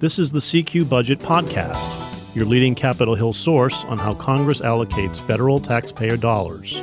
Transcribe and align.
this 0.00 0.18
is 0.18 0.32
the 0.32 0.38
CQ 0.38 0.88
Budget 0.88 1.18
Podcast, 1.18 2.34
your 2.34 2.46
leading 2.46 2.74
Capitol 2.74 3.14
Hill 3.14 3.34
source 3.34 3.84
on 3.84 3.98
how 3.98 4.14
Congress 4.14 4.62
allocates 4.62 5.20
federal 5.20 5.58
taxpayer 5.58 6.16
dollars. 6.16 6.82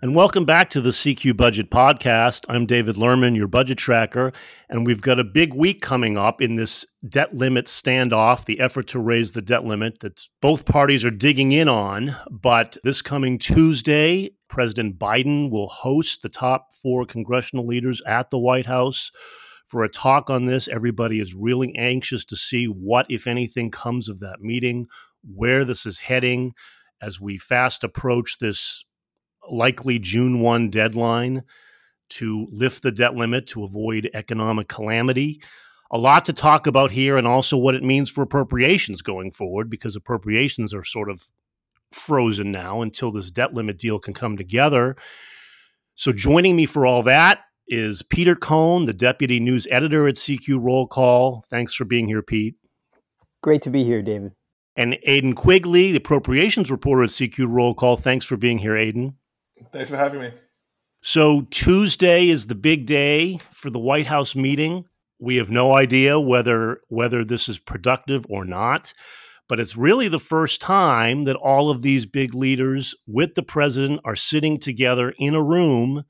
And 0.00 0.14
welcome 0.14 0.46
back 0.46 0.70
to 0.70 0.80
the 0.80 0.90
CQ 0.90 1.36
Budget 1.36 1.70
Podcast. 1.70 2.46
I'm 2.48 2.64
David 2.64 2.96
Lerman, 2.96 3.36
your 3.36 3.48
budget 3.48 3.76
tracker, 3.76 4.32
and 4.70 4.86
we've 4.86 5.02
got 5.02 5.18
a 5.18 5.24
big 5.24 5.52
week 5.52 5.82
coming 5.82 6.16
up 6.16 6.40
in 6.40 6.54
this 6.54 6.86
debt 7.06 7.36
limit 7.36 7.66
standoff, 7.66 8.46
the 8.46 8.60
effort 8.60 8.86
to 8.88 8.98
raise 8.98 9.32
the 9.32 9.42
debt 9.42 9.64
limit 9.64 10.00
that 10.00 10.22
both 10.40 10.64
parties 10.64 11.04
are 11.04 11.10
digging 11.10 11.52
in 11.52 11.68
on. 11.68 12.16
But 12.30 12.78
this 12.82 13.02
coming 13.02 13.36
Tuesday, 13.36 14.30
President 14.48 14.98
Biden 14.98 15.50
will 15.50 15.68
host 15.68 16.22
the 16.22 16.28
top 16.28 16.68
four 16.82 17.04
congressional 17.04 17.66
leaders 17.66 18.00
at 18.06 18.30
the 18.30 18.38
White 18.38 18.66
House 18.66 19.10
for 19.66 19.84
a 19.84 19.88
talk 19.88 20.30
on 20.30 20.46
this. 20.46 20.68
Everybody 20.68 21.20
is 21.20 21.34
really 21.34 21.74
anxious 21.76 22.24
to 22.26 22.36
see 22.36 22.66
what, 22.66 23.06
if 23.10 23.26
anything, 23.26 23.70
comes 23.70 24.08
of 24.08 24.20
that 24.20 24.40
meeting, 24.40 24.86
where 25.22 25.64
this 25.64 25.84
is 25.84 26.00
heading 26.00 26.54
as 27.02 27.20
we 27.20 27.38
fast 27.38 27.84
approach 27.84 28.38
this 28.38 28.84
likely 29.50 29.98
June 29.98 30.40
1 30.40 30.70
deadline 30.70 31.42
to 32.10 32.46
lift 32.50 32.82
the 32.82 32.90
debt 32.90 33.14
limit 33.14 33.46
to 33.48 33.64
avoid 33.64 34.10
economic 34.14 34.68
calamity. 34.68 35.40
A 35.90 35.98
lot 35.98 36.24
to 36.26 36.32
talk 36.32 36.66
about 36.66 36.90
here, 36.90 37.16
and 37.16 37.26
also 37.26 37.56
what 37.56 37.74
it 37.74 37.82
means 37.82 38.10
for 38.10 38.22
appropriations 38.22 39.02
going 39.02 39.32
forward, 39.32 39.70
because 39.70 39.96
appropriations 39.96 40.74
are 40.74 40.84
sort 40.84 41.10
of 41.10 41.28
frozen 41.92 42.50
now 42.52 42.82
until 42.82 43.12
this 43.12 43.30
debt 43.30 43.54
limit 43.54 43.78
deal 43.78 43.98
can 43.98 44.14
come 44.14 44.36
together. 44.36 44.96
So, 45.94 46.12
joining 46.12 46.56
me 46.56 46.66
for 46.66 46.86
all 46.86 47.02
that 47.04 47.40
is 47.66 48.02
Peter 48.02 48.34
Cohn, 48.34 48.86
the 48.86 48.92
deputy 48.92 49.40
news 49.40 49.66
editor 49.70 50.08
at 50.08 50.14
CQ 50.14 50.62
Roll 50.62 50.86
Call. 50.86 51.44
Thanks 51.50 51.74
for 51.74 51.84
being 51.84 52.06
here, 52.06 52.22
Pete. 52.22 52.54
Great 53.42 53.62
to 53.62 53.70
be 53.70 53.84
here, 53.84 54.02
David. 54.02 54.32
And 54.76 54.96
Aidan 55.02 55.34
Quigley, 55.34 55.90
the 55.90 55.98
appropriations 55.98 56.70
reporter 56.70 57.02
at 57.04 57.10
CQ 57.10 57.46
Roll 57.48 57.74
Call. 57.74 57.96
Thanks 57.96 58.24
for 58.24 58.36
being 58.36 58.58
here, 58.58 58.76
Aidan. 58.76 59.16
Thanks 59.72 59.90
for 59.90 59.96
having 59.96 60.20
me. 60.20 60.32
So, 61.02 61.42
Tuesday 61.50 62.28
is 62.28 62.46
the 62.46 62.54
big 62.54 62.86
day 62.86 63.40
for 63.50 63.70
the 63.70 63.78
White 63.78 64.06
House 64.06 64.34
meeting. 64.34 64.84
We 65.20 65.36
have 65.36 65.50
no 65.50 65.76
idea 65.76 66.20
whether 66.20 66.80
whether 66.88 67.24
this 67.24 67.48
is 67.48 67.58
productive 67.58 68.24
or 68.28 68.44
not, 68.44 68.92
but 69.48 69.58
it's 69.58 69.76
really 69.76 70.08
the 70.08 70.20
first 70.20 70.60
time 70.60 71.24
that 71.24 71.36
all 71.36 71.70
of 71.70 71.82
these 71.82 72.06
big 72.06 72.34
leaders 72.34 72.94
with 73.06 73.34
the 73.34 73.42
president 73.42 74.00
are 74.04 74.16
sitting 74.16 74.58
together 74.60 75.14
in 75.18 75.34
a 75.34 75.42
room 75.42 76.04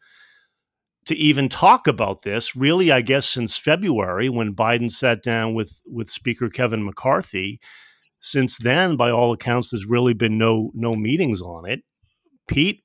to 1.06 1.16
even 1.16 1.48
talk 1.48 1.86
about 1.86 2.22
this. 2.22 2.54
Really, 2.54 2.92
I 2.92 3.00
guess 3.00 3.26
since 3.26 3.56
February 3.56 4.28
when 4.28 4.54
Biden 4.54 4.90
sat 4.90 5.22
down 5.22 5.54
with 5.54 5.80
with 5.86 6.08
Speaker 6.08 6.50
Kevin 6.50 6.84
McCarthy. 6.84 7.60
Since 8.20 8.58
then, 8.58 8.96
by 8.96 9.10
all 9.10 9.32
accounts, 9.32 9.70
there's 9.70 9.86
really 9.86 10.12
been 10.12 10.36
no 10.36 10.70
no 10.74 10.94
meetings 10.94 11.40
on 11.40 11.66
it. 11.66 11.80
Pete, 12.48 12.82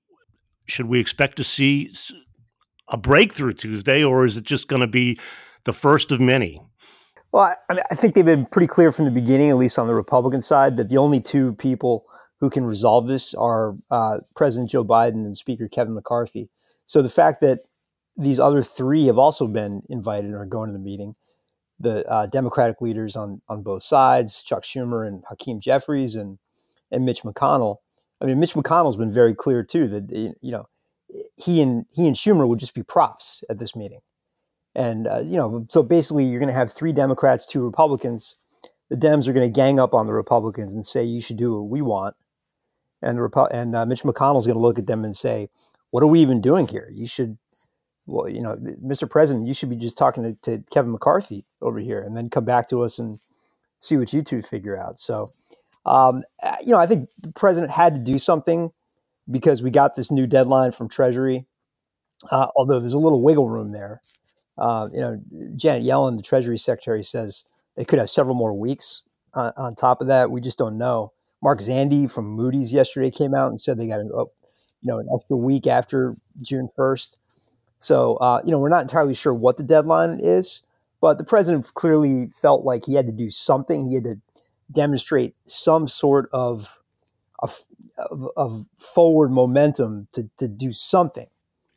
should 0.67 0.85
we 0.85 0.99
expect 0.99 1.37
to 1.37 1.43
see 1.43 1.91
a 2.87 2.97
breakthrough 2.97 3.53
Tuesday, 3.53 4.03
or 4.03 4.25
is 4.25 4.37
it 4.37 4.43
just 4.43 4.67
going 4.67 4.81
to 4.81 4.87
be 4.87 5.19
the 5.65 5.73
first 5.73 6.11
of 6.11 6.21
many? 6.21 6.61
Well, 7.33 7.55
I, 7.67 7.81
I, 7.89 7.95
think 7.95 8.13
they've 8.13 8.23
been 8.23 8.45
pretty 8.45 8.67
clear 8.67 8.91
from 8.91 9.05
the 9.05 9.11
beginning, 9.11 9.49
at 9.49 9.57
least 9.57 9.79
on 9.79 9.87
the 9.87 9.95
Republican 9.95 10.39
side, 10.39 10.77
that 10.77 10.89
the 10.89 10.97
only 10.97 11.19
two 11.19 11.53
people 11.55 12.05
who 12.39 12.49
can 12.49 12.63
resolve 12.63 13.07
this 13.07 13.33
are 13.33 13.75
uh, 13.89 14.19
President 14.35 14.69
Joe 14.69 14.85
Biden 14.85 15.25
and 15.25 15.35
Speaker 15.35 15.67
Kevin 15.67 15.95
McCarthy. 15.95 16.49
So 16.85 17.01
the 17.01 17.09
fact 17.09 17.41
that 17.41 17.61
these 18.15 18.39
other 18.39 18.61
three 18.61 19.07
have 19.07 19.17
also 19.17 19.47
been 19.47 19.81
invited 19.89 20.25
and 20.25 20.35
are 20.35 20.45
going 20.45 20.69
to 20.69 20.73
the 20.73 20.79
meeting, 20.79 21.15
the 21.79 22.07
uh, 22.07 22.27
Democratic 22.27 22.81
leaders 22.81 23.15
on 23.15 23.41
on 23.49 23.63
both 23.63 23.81
sides, 23.81 24.43
Chuck 24.43 24.61
Schumer 24.63 25.07
and 25.07 25.23
Hakeem 25.27 25.59
Jeffries 25.59 26.15
and 26.15 26.37
and 26.91 27.03
Mitch 27.03 27.23
McConnell, 27.23 27.77
I 28.23 28.25
mean, 28.25 28.39
Mitch 28.39 28.53
McConnell's 28.53 28.95
been 28.95 29.11
very 29.11 29.35
clear 29.35 29.63
too 29.63 29.87
that 29.89 30.35
you 30.41 30.51
know 30.51 30.67
he 31.35 31.61
and 31.61 31.85
he 31.91 32.07
and 32.07 32.15
Schumer 32.15 32.47
would 32.47 32.59
just 32.59 32.73
be 32.73 32.83
props 32.83 33.43
at 33.49 33.59
this 33.59 33.75
meeting, 33.75 33.99
and 34.75 35.07
uh, 35.07 35.21
you 35.25 35.37
know, 35.37 35.65
so 35.69 35.83
basically 35.83 36.25
you're 36.25 36.39
going 36.39 36.51
to 36.51 36.55
have 36.55 36.71
three 36.73 36.93
Democrats, 36.93 37.45
two 37.45 37.63
Republicans. 37.63 38.37
The 38.89 38.95
Dems 38.95 39.27
are 39.27 39.33
going 39.33 39.47
to 39.51 39.53
gang 39.55 39.79
up 39.79 39.93
on 39.93 40.07
the 40.07 40.13
Republicans 40.13 40.73
and 40.73 40.85
say 40.85 41.03
you 41.03 41.21
should 41.21 41.37
do 41.37 41.53
what 41.55 41.69
we 41.69 41.81
want, 41.81 42.15
and 43.01 43.17
the 43.17 43.21
Repu- 43.21 43.51
and 43.51 43.75
uh, 43.75 43.85
Mitch 43.85 44.03
McConnell's 44.03 44.45
going 44.45 44.55
to 44.57 44.61
look 44.61 44.79
at 44.79 44.87
them 44.87 45.03
and 45.03 45.15
say, 45.15 45.49
"What 45.91 46.03
are 46.03 46.07
we 46.07 46.21
even 46.21 46.41
doing 46.41 46.67
here? 46.67 46.89
You 46.93 47.07
should." 47.07 47.37
Well, 48.05 48.27
you 48.27 48.41
know, 48.41 48.57
Mr. 48.57 49.09
President, 49.09 49.47
you 49.47 49.53
should 49.53 49.69
be 49.69 49.77
just 49.77 49.97
talking 49.97 50.23
to, 50.23 50.57
to 50.57 50.63
Kevin 50.71 50.91
McCarthy 50.91 51.45
over 51.61 51.79
here, 51.79 52.01
and 52.01 52.17
then 52.17 52.29
come 52.29 52.45
back 52.45 52.67
to 52.69 52.81
us 52.83 52.99
and 52.99 53.19
see 53.79 53.97
what 53.97 54.13
you 54.13 54.21
two 54.23 54.41
figure 54.41 54.77
out. 54.77 54.99
So, 54.99 55.29
um, 55.85 56.23
uh, 56.41 56.57
you 56.61 56.71
know, 56.71 56.79
I 56.79 56.87
think 56.87 57.09
the 57.21 57.31
president 57.31 57.71
had 57.71 57.95
to 57.95 58.01
do 58.01 58.19
something 58.19 58.71
because 59.29 59.63
we 59.63 59.71
got 59.71 59.95
this 59.95 60.11
new 60.11 60.27
deadline 60.27 60.71
from 60.73 60.89
Treasury. 60.89 61.45
Uh, 62.31 62.47
although 62.55 62.79
there's 62.79 62.93
a 62.93 62.99
little 62.99 63.21
wiggle 63.21 63.49
room 63.49 63.71
there. 63.71 64.01
Uh, 64.57 64.89
you 64.93 65.01
know, 65.01 65.19
Janet 65.55 65.83
Yellen, 65.83 66.17
the 66.17 66.23
Treasury 66.23 66.57
Secretary, 66.57 67.03
says 67.03 67.45
they 67.75 67.85
could 67.85 67.99
have 67.99 68.09
several 68.09 68.35
more 68.35 68.53
weeks 68.53 69.03
on, 69.33 69.51
on 69.57 69.75
top 69.75 70.01
of 70.01 70.07
that. 70.07 70.31
We 70.31 70.41
just 70.41 70.57
don't 70.57 70.77
know. 70.77 71.11
Mark 71.41 71.59
Zandi 71.59 72.09
from 72.09 72.25
Moody's 72.27 72.71
yesterday 72.71 73.11
came 73.11 73.33
out 73.33 73.49
and 73.49 73.59
said 73.59 73.77
they 73.77 73.87
got 73.87 73.99
an, 73.99 74.11
you 74.13 74.27
know, 74.83 74.99
an 74.99 75.07
extra 75.13 75.35
week 75.35 75.67
after 75.67 76.15
June 76.41 76.69
1st. 76.77 77.17
So, 77.79 78.15
uh, 78.17 78.41
you 78.45 78.51
know, 78.51 78.59
we're 78.59 78.69
not 78.69 78.83
entirely 78.83 79.13
sure 79.13 79.33
what 79.33 79.57
the 79.57 79.63
deadline 79.63 80.21
is, 80.21 80.61
but 81.01 81.17
the 81.17 81.25
president 81.25 81.73
clearly 81.73 82.27
felt 82.27 82.63
like 82.63 82.85
he 82.85 82.93
had 82.93 83.07
to 83.07 83.11
do 83.11 83.29
something. 83.29 83.87
He 83.87 83.95
had 83.95 84.05
to 84.05 84.15
demonstrate 84.71 85.35
some 85.45 85.89
sort 85.89 86.29
of 86.31 86.79
of, 87.39 88.29
of 88.37 88.65
forward 88.77 89.31
momentum 89.31 90.07
to, 90.13 90.29
to 90.37 90.47
do 90.47 90.71
something. 90.71 91.27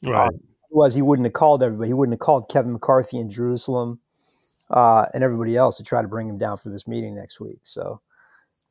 Right. 0.02 0.28
Um, 0.28 0.40
otherwise, 0.70 0.94
he 0.94 1.02
wouldn't 1.02 1.26
have 1.26 1.32
called 1.32 1.62
everybody. 1.62 1.90
He 1.90 1.94
wouldn't 1.94 2.14
have 2.14 2.20
called 2.20 2.48
Kevin 2.48 2.72
McCarthy 2.72 3.18
in 3.18 3.30
Jerusalem 3.30 4.00
uh, 4.70 5.06
and 5.14 5.22
everybody 5.22 5.56
else 5.56 5.76
to 5.78 5.82
try 5.82 6.02
to 6.02 6.08
bring 6.08 6.28
him 6.28 6.38
down 6.38 6.58
for 6.58 6.70
this 6.70 6.86
meeting 6.86 7.14
next 7.14 7.40
week. 7.40 7.60
So, 7.62 8.00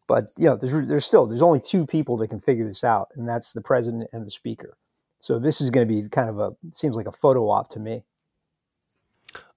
but 0.08 0.26
you 0.38 0.46
know, 0.46 0.56
there's 0.56 0.88
there's 0.88 1.06
still 1.06 1.26
there's 1.26 1.42
only 1.42 1.60
two 1.60 1.86
people 1.86 2.18
that 2.18 2.30
can 2.30 2.40
figure 2.40 2.66
this 2.66 2.84
out, 2.84 3.10
and 3.16 3.28
that's 3.28 3.54
the 3.54 3.62
president 3.62 4.10
and 4.14 4.26
the 4.26 4.32
speaker. 4.32 4.78
So 5.20 5.40
this 5.40 5.62
is 5.62 5.72
going 5.72 5.88
to 5.88 5.94
be 6.02 6.08
kind 6.10 6.30
of 6.30 6.40
a 6.40 6.52
seems 6.74 6.96
like 6.96 7.08
a 7.08 7.12
photo 7.12 7.50
op 7.50 7.70
to 7.72 7.80
me 7.80 8.04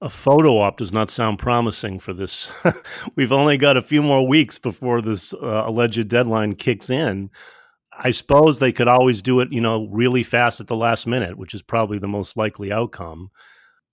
a 0.00 0.08
photo 0.08 0.58
op 0.58 0.78
does 0.78 0.92
not 0.92 1.10
sound 1.10 1.38
promising 1.38 1.98
for 1.98 2.12
this. 2.12 2.52
We've 3.16 3.32
only 3.32 3.56
got 3.56 3.76
a 3.76 3.82
few 3.82 4.02
more 4.02 4.26
weeks 4.26 4.58
before 4.58 5.02
this 5.02 5.34
uh, 5.34 5.64
alleged 5.66 6.08
deadline 6.08 6.54
kicks 6.54 6.90
in. 6.90 7.30
I 7.98 8.12
suppose 8.12 8.58
they 8.58 8.72
could 8.72 8.88
always 8.88 9.22
do 9.22 9.40
it, 9.40 9.52
you 9.52 9.60
know, 9.60 9.88
really 9.90 10.22
fast 10.22 10.60
at 10.60 10.68
the 10.68 10.76
last 10.76 11.06
minute, 11.06 11.36
which 11.36 11.52
is 11.52 11.62
probably 11.62 11.98
the 11.98 12.08
most 12.08 12.36
likely 12.36 12.72
outcome. 12.72 13.30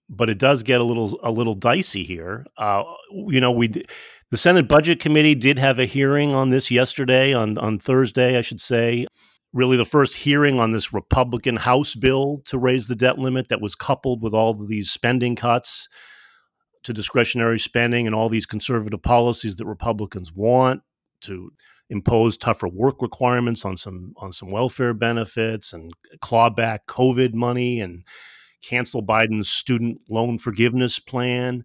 But 0.07 0.29
it 0.29 0.37
does 0.37 0.61
get 0.61 0.81
a 0.81 0.83
little 0.83 1.19
a 1.23 1.31
little 1.31 1.55
dicey 1.55 2.03
here. 2.03 2.45
Uh, 2.57 2.83
you 3.11 3.41
know, 3.41 3.51
we 3.51 3.69
the 4.29 4.37
Senate 4.37 4.67
Budget 4.67 4.99
Committee 4.99 5.33
did 5.33 5.57
have 5.57 5.79
a 5.79 5.85
hearing 5.85 6.35
on 6.35 6.51
this 6.51 6.69
yesterday 6.69 7.33
on 7.33 7.57
on 7.57 7.79
Thursday, 7.79 8.37
I 8.37 8.41
should 8.41 8.61
say 8.61 9.05
really 9.55 9.77
the 9.77 9.85
first 9.85 10.17
hearing 10.17 10.59
on 10.59 10.71
this 10.71 10.93
Republican 10.93 11.55
House 11.55 11.95
bill 11.95 12.41
to 12.45 12.57
raise 12.57 12.87
the 12.87 12.95
debt 12.95 13.17
limit 13.17 13.47
that 13.47 13.61
was 13.61 13.73
coupled 13.73 14.21
with 14.21 14.33
all 14.33 14.53
these 14.53 14.91
spending 14.91 15.33
cuts 15.35 15.87
to 16.83 16.93
discretionary 16.93 17.57
spending 17.57 18.05
and 18.05 18.13
all 18.13 18.27
these 18.27 18.45
conservative 18.45 19.01
policies 19.01 19.55
that 19.55 19.65
Republicans 19.65 20.31
want 20.33 20.81
to 21.21 21.51
impose 21.89 22.37
tougher 22.37 22.67
work 22.67 23.01
requirements 23.01 23.63
on 23.63 23.77
some 23.77 24.13
on 24.17 24.31
some 24.31 24.51
welfare 24.51 24.93
benefits 24.93 25.73
and 25.73 25.93
claw 26.21 26.49
back 26.49 26.87
COVID 26.87 27.33
money 27.33 27.79
and 27.79 28.03
cancel 28.63 29.05
Biden's 29.05 29.49
student 29.49 29.99
loan 30.09 30.37
forgiveness 30.37 30.97
plan. 30.99 31.63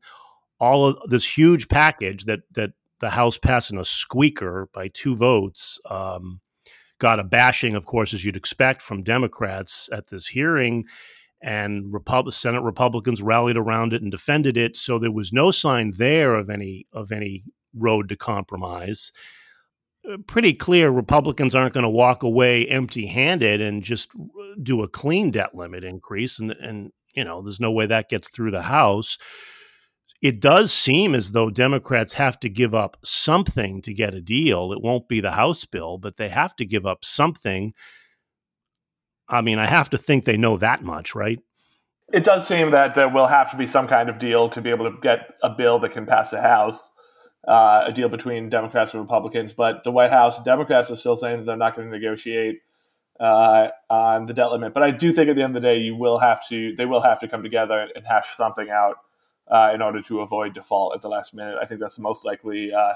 All 0.59 0.87
of 0.87 1.11
this 1.11 1.39
huge 1.39 1.69
package 1.69 2.25
that 2.25 2.41
that 2.53 2.73
the 3.01 3.11
House 3.11 3.39
passed 3.39 3.71
in 3.71 3.79
a 3.79 3.85
squeaker 3.85 4.69
by 4.75 4.89
two 4.89 5.17
votes 5.17 5.81
um, 5.89 6.41
got 6.99 7.19
a 7.19 7.25
bashing, 7.25 7.75
of 7.75 7.87
course, 7.87 8.13
as 8.13 8.25
you'd 8.27 8.37
expect 8.37 8.83
from 8.83 9.03
Democrats 9.03 9.89
at 9.91 10.09
this 10.09 10.29
hearing. 10.29 10.85
and 11.43 11.93
Repub- 11.93 12.33
Senate 12.33 12.63
Republicans 12.63 13.23
rallied 13.23 13.57
around 13.57 13.95
it 13.95 14.03
and 14.03 14.11
defended 14.11 14.57
it. 14.57 14.77
So 14.77 14.99
there 14.99 15.11
was 15.11 15.33
no 15.33 15.51
sign 15.51 15.93
there 15.97 16.35
of 16.35 16.51
any 16.51 16.87
of 16.93 17.11
any 17.13 17.45
road 17.75 18.09
to 18.11 18.17
compromise. 18.17 19.13
Pretty 20.26 20.55
clear 20.55 20.91
Republicans 20.91 21.55
aren't 21.55 21.75
going 21.75 21.85
to 21.85 21.91
walk 21.91 22.23
away 22.23 22.67
empty-handed 22.67 23.61
and 23.61 23.82
just 23.82 24.11
do 24.62 24.82
a 24.82 24.88
clean 24.88 25.31
debt 25.31 25.55
limit 25.55 25.85
increase, 25.85 26.38
and 26.38 26.52
and 26.52 26.91
you 27.14 27.25
know 27.25 27.43
there's 27.43 27.61
no 27.61 27.70
way 27.70 27.87
that 27.87 28.08
gets 28.08 28.29
through 28.29 28.50
the 28.50 28.62
House. 28.62 29.19
It 30.23 30.41
does 30.41 30.73
seem 30.73 31.14
as 31.14 31.32
though 31.32 31.49
Democrats 31.49 32.14
have 32.14 32.38
to 32.41 32.49
give 32.49 32.75
up 32.75 32.99
something 33.05 33.81
to 33.82 33.94
get 33.94 34.14
a 34.14 34.20
deal. 34.20 34.73
It 34.73 34.82
won't 34.82 35.08
be 35.08 35.20
the 35.20 35.32
House 35.32 35.64
bill, 35.64 35.97
but 35.97 36.17
they 36.17 36.29
have 36.29 36.56
to 36.56 36.64
give 36.64 36.87
up 36.87 37.05
something 37.05 37.73
I 39.31 39.43
mean, 39.43 39.58
I 39.58 39.67
have 39.67 39.91
to 39.91 39.99
think 39.99 40.25
they 40.25 40.37
know 40.37 40.56
that 40.56 40.82
much, 40.82 41.14
right? 41.14 41.38
It 42.12 42.25
does 42.25 42.47
seem 42.47 42.73
that 42.73 42.94
there 42.94 43.08
will 43.08 43.29
have 43.29 43.52
to 43.52 43.56
be 43.56 43.69
some 43.69 43.87
kind 43.87 44.08
of 44.08 44.19
deal 44.19 44.49
to 44.49 44.61
be 44.61 44.70
able 44.70 44.91
to 44.91 44.99
get 45.00 45.35
a 45.43 45.50
bill 45.50 45.79
that 45.79 45.93
can 45.93 46.05
pass 46.05 46.31
the 46.31 46.43
House, 46.43 46.91
uh, 47.47 47.85
a 47.87 47.93
deal 47.93 48.09
between 48.09 48.49
Democrats 48.49 48.93
and 48.93 49.03
Republicans. 49.03 49.53
But 49.53 49.85
the 49.85 49.91
White 49.91 50.11
House 50.11 50.43
Democrats 50.43 50.91
are 50.91 50.97
still 50.97 51.17
saying 51.17 51.39
that 51.39 51.45
they're 51.47 51.57
not 51.57 51.77
going 51.77 51.91
to 51.91 51.97
negotiate 51.97 52.61
uh, 53.19 53.69
on 53.89 54.27
the 54.27 54.35
debt 54.35 54.51
limit. 54.51 54.75
But 54.75 54.83
I 54.83 54.91
do 54.91 55.13
think 55.13 55.29
at 55.29 55.37
the 55.37 55.43
end 55.43 55.57
of 55.57 55.63
the 55.63 55.69
day, 55.69 55.79
you 55.79 55.95
will 55.95 56.19
have 56.19 56.47
to 56.49 56.75
they 56.77 56.87
will 56.87 57.01
have 57.03 57.21
to 57.21 57.29
come 57.29 57.43
together 57.43 57.89
and 57.95 58.07
hash 58.07 58.35
something 58.37 58.71
out 58.71 58.97
uh, 59.49 59.73
in 59.75 59.83
order 59.83 60.01
to 60.03 60.21
avoid 60.21 60.55
default 60.55 60.95
at 60.95 61.03
the 61.03 61.09
last 61.09 61.35
minute. 61.35 61.59
I 61.61 61.67
think 61.67 61.81
that's 61.81 61.97
the 61.97 62.03
most 62.03 62.25
likely 62.25 62.73
uh, 62.73 62.95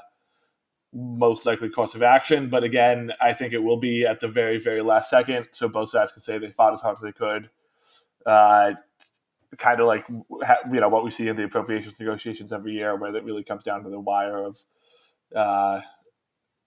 most 0.93 1.45
likely 1.45 1.69
course 1.69 1.95
of 1.95 2.03
action. 2.03 2.49
But 2.49 2.65
again, 2.65 3.13
I 3.21 3.33
think 3.33 3.53
it 3.53 3.59
will 3.59 3.77
be 3.77 4.07
at 4.07 4.21
the 4.21 4.29
very, 4.29 4.59
very 4.59 4.81
last 4.81 5.11
second. 5.11 5.49
So 5.53 5.69
both 5.69 5.91
sides 5.91 6.13
can 6.13 6.23
say 6.23 6.39
they 6.39 6.51
fought 6.51 6.73
as 6.73 6.81
hard 6.81 6.97
as 6.97 7.03
they 7.03 7.13
could. 7.13 7.51
Uh, 8.25 8.73
kind 9.59 9.81
of 9.81 9.87
like 9.87 10.05
you 10.09 10.81
know 10.81 10.89
what 10.89 11.05
we 11.05 11.11
see 11.11 11.29
in 11.29 11.37
the 11.37 11.45
appropriations 11.45 11.99
negotiations 11.99 12.53
every 12.53 12.73
year, 12.73 12.97
where 12.97 13.15
it 13.15 13.25
really 13.25 13.45
comes 13.45 13.63
down 13.63 13.83
to 13.85 13.91
the 13.91 14.01
wire 14.01 14.45
of 14.45 14.59
uh, 15.35 15.81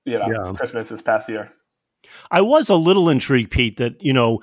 you 0.05 0.19
know 0.19 0.27
yeah. 0.27 0.53
Christmas 0.53 0.89
this 0.89 1.01
past 1.01 1.29
year. 1.29 1.51
I 2.31 2.41
was 2.41 2.69
a 2.69 2.75
little 2.75 3.09
intrigued, 3.09 3.51
Pete, 3.51 3.77
that 3.77 4.01
you 4.01 4.13
know 4.13 4.41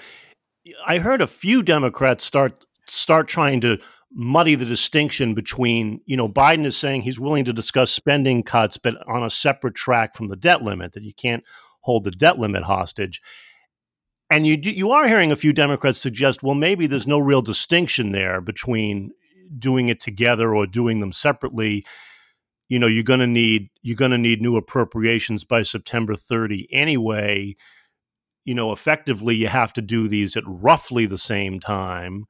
I 0.87 0.99
heard 0.99 1.20
a 1.20 1.26
few 1.26 1.62
Democrats 1.62 2.25
start 2.25 2.64
start 2.87 3.29
trying 3.29 3.61
to 3.62 3.79
muddy 4.14 4.55
the 4.55 4.64
distinction 4.64 5.35
between, 5.35 6.00
you 6.06 6.17
know, 6.17 6.29
Biden 6.29 6.64
is 6.64 6.76
saying 6.76 7.02
he's 7.02 7.19
willing 7.19 7.44
to 7.46 7.52
discuss 7.52 7.91
spending 7.91 8.44
cuts, 8.44 8.76
but 8.76 8.94
on 9.08 9.25
a 9.25 9.31
separate 9.31 9.75
track 9.75 10.14
from 10.14 10.29
the 10.29 10.37
debt 10.37 10.62
limit, 10.62 10.93
that 10.93 11.02
you 11.02 11.12
can't 11.12 11.43
hold 11.81 12.05
the 12.05 12.12
debt 12.12 12.38
limit 12.38 12.62
hostage. 12.62 13.20
And 14.31 14.47
you 14.47 14.56
do, 14.56 14.71
you 14.71 14.91
are 14.91 15.06
hearing 15.06 15.32
a 15.32 15.37
few 15.37 15.53
Democrats 15.53 16.00
suggest, 16.00 16.43
well, 16.43 16.55
maybe 16.55 16.87
there's 16.87 17.06
no 17.06 17.19
real 17.19 17.43
distinction 17.43 18.12
there 18.12 18.41
between 18.41 19.11
doing 19.59 19.88
it 19.88 20.00
together 20.00 20.55
or 20.55 20.67
doing 20.67 21.00
them 21.00 21.12
separately. 21.12 21.85
You 22.69 22.79
know, 22.79 22.87
you're 22.87 23.05
going 23.05 23.21
to 23.21 23.26
need 23.26 23.69
you're 23.82 23.97
going 23.97 24.11
to 24.11 24.19
need 24.19 24.41
new 24.41 24.56
appropriations 24.56 25.44
by 25.44 25.62
September 25.62 26.17
30 26.17 26.67
anyway. 26.73 27.55
You 28.44 28.55
know, 28.55 28.73
effectively, 28.73 29.35
you 29.37 29.49
have 29.49 29.73
to 29.75 29.82
do 29.82 30.09
these 30.09 30.37
at 30.37 30.44
roughly 30.47 31.06
the 31.06 31.19
same 31.19 31.61
time 31.61 32.27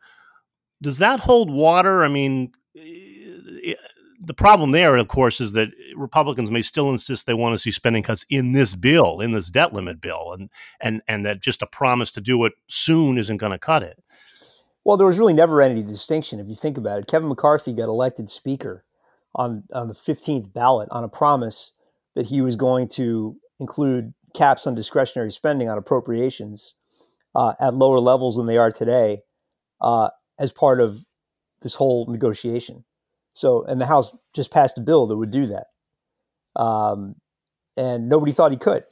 does 0.84 0.98
that 0.98 1.20
hold 1.20 1.50
water? 1.50 2.04
I 2.04 2.08
mean, 2.08 2.52
eh, 2.76 3.72
the 4.20 4.34
problem 4.34 4.70
there, 4.70 4.96
of 4.96 5.08
course, 5.08 5.40
is 5.40 5.52
that 5.52 5.70
Republicans 5.96 6.50
may 6.50 6.62
still 6.62 6.90
insist 6.90 7.26
they 7.26 7.34
want 7.34 7.54
to 7.54 7.58
see 7.58 7.70
spending 7.70 8.02
cuts 8.02 8.24
in 8.28 8.52
this 8.52 8.74
bill, 8.74 9.20
in 9.20 9.32
this 9.32 9.48
debt 9.50 9.72
limit 9.72 10.00
bill, 10.00 10.32
and 10.32 10.50
and 10.80 11.02
and 11.08 11.24
that 11.26 11.40
just 11.40 11.62
a 11.62 11.66
promise 11.66 12.10
to 12.12 12.20
do 12.20 12.44
it 12.44 12.52
soon 12.68 13.18
isn't 13.18 13.38
going 13.38 13.52
to 13.52 13.58
cut 13.58 13.82
it. 13.82 14.02
Well, 14.84 14.96
there 14.96 15.06
was 15.06 15.18
really 15.18 15.32
never 15.32 15.62
any 15.62 15.82
distinction 15.82 16.40
if 16.40 16.48
you 16.48 16.54
think 16.54 16.76
about 16.76 16.98
it. 16.98 17.06
Kevin 17.06 17.28
McCarthy 17.28 17.72
got 17.72 17.84
elected 17.84 18.30
Speaker 18.30 18.84
on 19.34 19.64
on 19.72 19.88
the 19.88 19.94
fifteenth 19.94 20.52
ballot 20.52 20.88
on 20.90 21.04
a 21.04 21.08
promise 21.08 21.72
that 22.14 22.26
he 22.26 22.40
was 22.40 22.56
going 22.56 22.88
to 22.88 23.36
include 23.58 24.14
caps 24.34 24.66
on 24.66 24.74
discretionary 24.74 25.30
spending 25.30 25.68
on 25.68 25.78
appropriations 25.78 26.76
uh, 27.34 27.54
at 27.60 27.74
lower 27.74 28.00
levels 28.00 28.36
than 28.36 28.46
they 28.46 28.58
are 28.58 28.70
today. 28.70 29.22
Uh, 29.80 30.10
as 30.38 30.52
part 30.52 30.80
of 30.80 31.04
this 31.62 31.74
whole 31.74 32.06
negotiation. 32.06 32.84
So, 33.34 33.64
and 33.64 33.80
the 33.80 33.86
House 33.86 34.16
just 34.32 34.50
passed 34.50 34.78
a 34.78 34.80
bill 34.80 35.06
that 35.08 35.16
would 35.16 35.30
do 35.30 35.46
that. 35.46 35.66
Um, 36.60 37.16
and 37.76 38.08
nobody 38.08 38.32
thought 38.32 38.52
he 38.52 38.56
could. 38.56 38.84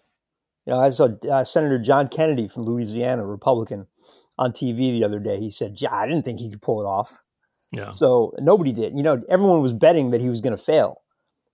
You 0.67 0.75
know, 0.75 0.81
I 0.81 0.91
saw 0.91 1.09
uh, 1.31 1.45
Senator 1.45 1.79
John 1.79 2.09
Kennedy 2.09 2.49
from 2.49 2.65
Louisiana, 2.65 3.25
Republican, 3.25 3.87
on 4.39 4.53
TV 4.53 4.93
the 4.93 5.05
other 5.05 5.19
day. 5.19 5.39
He 5.39 5.51
said, 5.51 5.81
"Yeah, 5.81 5.95
I 5.95 6.07
didn't 6.07 6.25
think 6.25 6.41
he 6.41 6.51
could 6.51 6.63
pull 6.63 6.81
it 6.81 6.85
off." 6.85 7.21
Yeah. 7.73 7.91
So 7.91 8.35
nobody 8.39 8.73
did. 8.73 8.97
You 8.97 9.03
know, 9.03 9.23
everyone 9.29 9.63
was 9.63 9.73
betting 9.73 10.11
that 10.11 10.21
he 10.21 10.29
was 10.29 10.41
going 10.41 10.57
to 10.57 10.63
fail. 10.63 11.03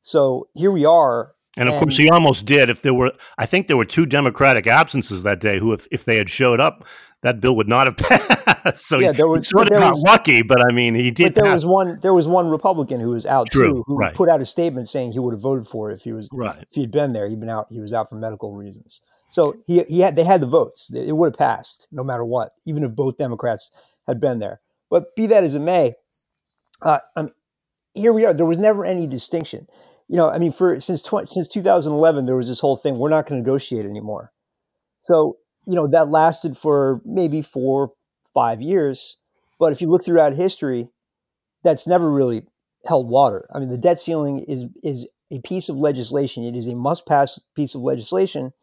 So 0.01 0.49
here 0.55 0.71
we 0.71 0.85
are. 0.85 1.33
And 1.57 1.69
of 1.69 1.75
and, 1.75 1.83
course, 1.83 1.97
he 1.97 2.09
almost 2.11 2.45
did. 2.45 2.71
If 2.71 2.83
there 2.83 2.95
were, 2.95 3.13
I 3.37 3.47
think 3.47 3.67
there 3.67 3.77
were 3.77 3.85
two 3.85 4.07
Democratic 4.07 4.67
absences 4.67 5.23
that 5.23 5.41
day. 5.41 5.59
Who, 5.59 5.73
if, 5.73 5.87
if 5.91 6.05
they 6.05 6.17
had 6.17 6.29
showed 6.29 6.61
up, 6.61 6.87
that 7.23 7.41
bill 7.41 7.57
would 7.57 7.69
not 7.69 7.87
have 7.87 7.97
passed. 7.97 8.87
so 8.87 8.99
yeah, 8.99 9.13
there 9.13 9.29
was 9.29 9.47
he 9.47 9.51
sort 9.51 9.71
of 9.71 9.79
got 9.79 9.91
was, 9.91 10.03
lucky, 10.03 10.43
but 10.43 10.61
I 10.61 10.73
mean, 10.73 10.95
he 10.95 11.11
did. 11.11 11.35
But 11.35 11.43
there 11.43 11.53
was 11.53 11.67
one. 11.67 11.99
There 12.01 12.15
was 12.15 12.29
one 12.29 12.49
Republican 12.49 13.01
who 13.01 13.11
was 13.11 13.27
out 13.27 13.51
True, 13.51 13.65
too, 13.65 13.85
who 13.87 13.97
right. 13.97 14.15
put 14.15 14.29
out 14.29 14.41
a 14.41 14.45
statement 14.45 14.89
saying 14.89 15.13
he 15.13 15.19
would 15.19 15.35
have 15.35 15.41
voted 15.41 15.67
for 15.67 15.91
it 15.91 15.95
if 15.95 16.03
he 16.03 16.13
was 16.13 16.29
right. 16.33 16.59
if 16.63 16.69
he 16.73 16.83
had 16.83 16.91
been 16.91 17.13
there. 17.13 17.29
He'd 17.29 17.41
been 17.41 17.49
out. 17.49 17.67
He 17.71 17.81
was 17.81 17.93
out 17.93 18.09
for 18.09 18.17
medical 18.17 18.55
reasons. 18.55 19.01
So 19.31 19.57
he 19.67 19.83
he 19.89 20.01
had 20.01 20.17
they 20.17 20.25
had 20.25 20.41
the 20.41 20.47
votes. 20.47 20.91
It 20.95 21.17
would 21.17 21.33
have 21.33 21.39
passed 21.39 21.89
no 21.91 22.05
matter 22.05 22.25
what, 22.25 22.53
even 22.65 22.85
if 22.85 22.95
both 22.95 23.17
Democrats 23.17 23.71
had 24.07 24.21
been 24.21 24.39
there. 24.39 24.61
But 24.91 25.15
be 25.17 25.27
that 25.27 25.45
as 25.45 25.55
it 25.55 25.61
may, 25.61 25.95
uh, 26.81 27.01
mean, 27.17 27.33
here 27.95 28.13
we 28.13 28.25
are. 28.25 28.33
There 28.33 28.47
was 28.47 28.59
never 28.59 28.85
any 28.85 29.07
distinction. 29.07 29.67
You 30.09 30.17
know, 30.17 30.31
I 30.31 30.39
mean, 30.39 30.53
for 30.53 30.81
since 30.81 31.03
20, 31.03 31.27
since 31.27 31.49
2011, 31.49 32.25
there 32.25 32.37
was 32.37 32.49
this 32.49 32.61
whole 32.61 32.77
thing. 32.77 32.97
We're 32.97 33.11
not 33.11 33.27
going 33.27 33.43
to 33.43 33.47
negotiate 33.47 33.85
anymore. 33.85 34.33
So 35.03 35.37
you 35.69 35.75
know, 35.75 35.87
that 35.87 36.09
lasted 36.09 36.57
for 36.57 37.03
maybe 37.05 37.43
four, 37.43 37.93
five 38.33 38.63
years. 38.63 39.19
But 39.59 39.71
if 39.71 39.83
you 39.83 39.91
look 39.91 40.03
throughout 40.03 40.33
history, 40.33 40.89
that's 41.63 41.87
never 41.87 42.11
really 42.11 42.45
held 42.87 43.11
water. 43.11 43.47
I 43.55 43.59
mean, 43.59 43.69
the 43.69 43.77
debt 43.77 44.01
ceiling 44.01 44.41
is 44.49 44.65
is 44.83 45.07
a 45.31 45.41
piece 45.41 45.69
of 45.69 45.77
legislation. 45.77 46.43
It 46.43 46.57
is 46.57 46.67
a 46.67 46.75
must 46.75 47.07
pass 47.07 47.39
piece 47.55 47.75
of 47.75 47.83
legislation, 47.83 48.55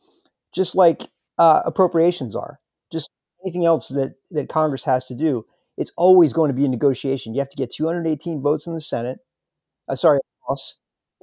just 0.52 0.76
like 0.76 1.04
uh, 1.38 1.62
appropriations 1.64 2.36
are. 2.36 2.60
Just 2.92 3.12
anything 3.46 3.66
else 3.66 3.90
that 3.90 4.16
that 4.32 4.50
Congress 4.50 4.86
has 4.86 5.06
to 5.06 5.14
do. 5.14 5.46
It's 5.78 5.92
always 5.98 6.34
going 6.34 6.48
to 6.48 6.56
be 6.56 6.66
a 6.66 6.70
negotiation. 6.70 7.36
You 7.36 7.40
have 7.42 7.50
to 7.50 7.58
get 7.58 7.72
218 7.72 8.42
votes 8.42 8.66
in 8.66 8.74
the 8.74 8.82
Senate. 8.82 9.20
Uh, 9.88 9.94
sorry, 9.94 10.22
House, 10.48 10.78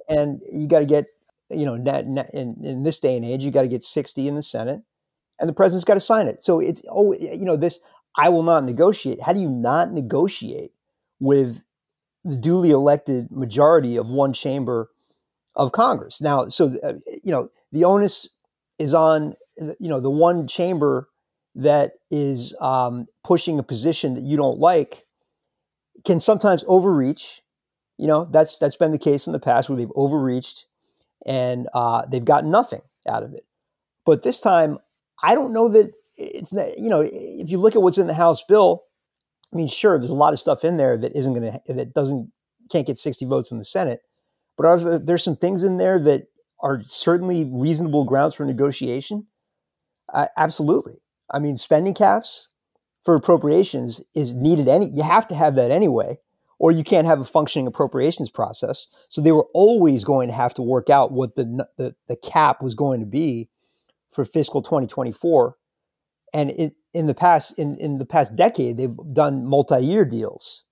and 0.09 0.43
you 0.53 0.69
got 0.69 0.81
to 0.81 0.87
get 0.87 1.07
you 1.51 1.67
know 1.67 1.75
in, 1.75 2.57
in 2.63 2.85
this 2.85 3.01
day 3.01 3.17
and 3.17 3.25
age, 3.25 3.43
you 3.43 3.51
got 3.51 3.63
to 3.63 3.69
get 3.69 3.83
60 3.83 4.29
in 4.29 4.37
the 4.37 4.43
Senate 4.43 4.83
and 5.43 5.49
the 5.49 5.53
president's 5.53 5.85
got 5.85 5.95
to 5.95 6.01
sign 6.01 6.29
it. 6.29 6.41
So 6.41 6.61
it's 6.61 6.83
oh, 6.89 7.13
you 7.15 7.45
know, 7.45 7.57
this 7.57 7.81
I 8.17 8.29
will 8.29 8.45
not 8.45 8.65
negotiate. 8.65 9.21
How 9.21 9.33
do 9.33 9.41
you 9.41 9.51
not 9.51 9.93
negotiate 9.93 10.71
with 11.19 11.65
the 12.25 12.37
duly 12.37 12.71
elected 12.71 13.31
majority 13.33 13.97
of 13.97 14.07
one 14.07 14.33
chamber 14.33 14.91
of 15.57 15.73
Congress? 15.73 16.21
Now, 16.21 16.47
so 16.47 16.79
uh, 16.85 16.93
you 17.25 17.33
know, 17.33 17.51
the 17.73 17.85
onus 17.85 18.29
is 18.79 18.95
on 18.95 19.35
you 19.59 19.89
know 19.89 19.99
the 19.99 20.11
one 20.11 20.47
chamber 20.47 21.09
that 21.57 21.95
is 22.09 22.55
um, 22.61 23.09
pushing 23.25 23.59
a 23.59 23.65
position 23.65 24.15
that 24.15 24.23
you 24.23 24.37
don't 24.37 24.61
like 24.61 25.07
can 26.05 26.21
sometimes 26.21 26.65
overreach. 26.69 27.43
You 27.99 28.07
know, 28.07 28.29
that's 28.31 28.59
that's 28.59 28.77
been 28.77 28.93
the 28.93 28.99
case 28.99 29.27
in 29.27 29.33
the 29.33 29.41
past 29.41 29.69
where 29.69 29.77
they've 29.77 29.91
overreached 29.97 30.67
and 31.27 31.67
uh, 31.75 32.07
they've 32.07 32.25
gotten 32.25 32.53
nothing 32.53 32.83
out 33.09 33.25
of 33.25 33.35
it. 33.35 33.45
But 34.07 34.23
this 34.23 34.41
time, 34.41 34.79
I 35.23 35.35
don't 35.35 35.53
know 35.53 35.69
that 35.69 35.93
it's 36.19 36.53
you 36.53 36.89
know 36.89 37.01
if 37.01 37.51
you 37.51 37.59
look 37.59 37.75
at 37.75 37.83
what's 37.83 37.99
in 37.99 38.07
the 38.07 38.15
House 38.15 38.43
bill, 38.47 38.85
I 39.53 39.57
mean, 39.57 39.69
sure, 39.69 39.99
there's 39.99 40.11
a 40.11 40.15
lot 40.15 40.33
of 40.33 40.41
stuff 40.41 40.65
in 40.65 40.77
there 40.77 40.97
that 40.99 41.17
isn't 41.17 41.35
going 41.35 41.53
to 41.53 41.75
that 41.75 41.95
doesn't 41.95 42.33
can't 42.71 42.87
get 42.87 42.99
60 42.99 43.25
votes 43.27 43.51
in 43.51 43.59
the 43.59 43.65
Senate, 43.65 44.01
but 44.57 45.07
there's 45.07 45.25
some 45.25 45.37
things 45.37 45.63
in 45.65 45.77
there 45.77 45.99
that 46.01 46.25
are 46.61 46.81
certainly 46.85 47.45
reasonable 47.45 48.05
grounds 48.05 48.35
for 48.35 48.47
negotiation. 48.47 49.27
Uh, 50.13 50.27
absolutely, 50.37 51.01
I 51.31 51.39
mean, 51.39 51.57
spending 51.57 51.95
caps 51.95 52.49
for 53.05 53.15
appropriations 53.15 54.03
is 54.15 54.35
needed. 54.35 54.69
Any 54.69 54.89
you 54.89 55.03
have 55.03 55.27
to 55.29 55.35
have 55.35 55.55
that 55.57 55.71
anyway, 55.71 56.19
or 56.59 56.73
you 56.73 56.85
can't 56.85 57.07
have 57.07 57.21
a 57.21 57.25
functioning 57.25 57.67
appropriations 57.67 58.31
process. 58.31 58.89
So 59.09 59.21
they 59.21 59.33
were 59.33 59.49
always 59.55 60.05
going 60.05 60.29
to 60.29 60.35
have 60.35 60.55
to 60.55 60.63
work 60.63 60.91
out 60.91 61.13
what 61.13 61.37
the 61.37 61.67
the, 61.77 61.95
the 62.09 62.17
cap 62.17 62.63
was 62.63 62.75
going 62.75 63.01
to 63.01 63.07
be 63.07 63.49
for 64.13 64.25
fiscal 64.25 64.63
2024. 64.63 65.57
And 66.35 66.51
it, 66.51 66.75
in 66.95 67.07
the 67.07 67.15
past 67.15 67.59
in, 67.59 67.77
in 67.77 67.99
the 67.99 68.07
past 68.07 68.37
decade, 68.37 68.77
they've 68.77 68.97
done 69.13 69.47
multi-year 69.47 70.05
deals 70.05 70.65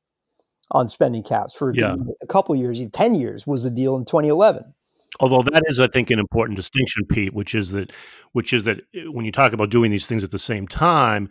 on 0.70 0.88
spending 0.88 1.22
caps 1.22 1.54
for 1.54 1.72
yeah. 1.74 1.96
a 2.22 2.26
couple 2.26 2.54
years. 2.54 2.80
Ten 2.92 3.14
years 3.14 3.46
was 3.46 3.64
the 3.64 3.70
deal 3.70 3.96
in 3.96 4.04
2011. 4.04 4.74
Although 5.18 5.42
that 5.50 5.62
is, 5.66 5.80
I 5.80 5.88
think, 5.88 6.10
an 6.10 6.18
important 6.18 6.56
distinction, 6.56 7.04
Pete, 7.04 7.34
which 7.34 7.54
is 7.54 7.72
that, 7.72 7.90
which 8.32 8.52
is 8.52 8.64
that 8.64 8.78
uh, 8.78 9.10
when 9.10 9.24
you 9.24 9.32
talk 9.32 9.52
about 9.52 9.70
doing 9.70 9.90
these 9.90 10.06
things 10.06 10.22
at 10.22 10.30
the 10.30 10.38
same 10.38 10.68
time, 10.68 11.28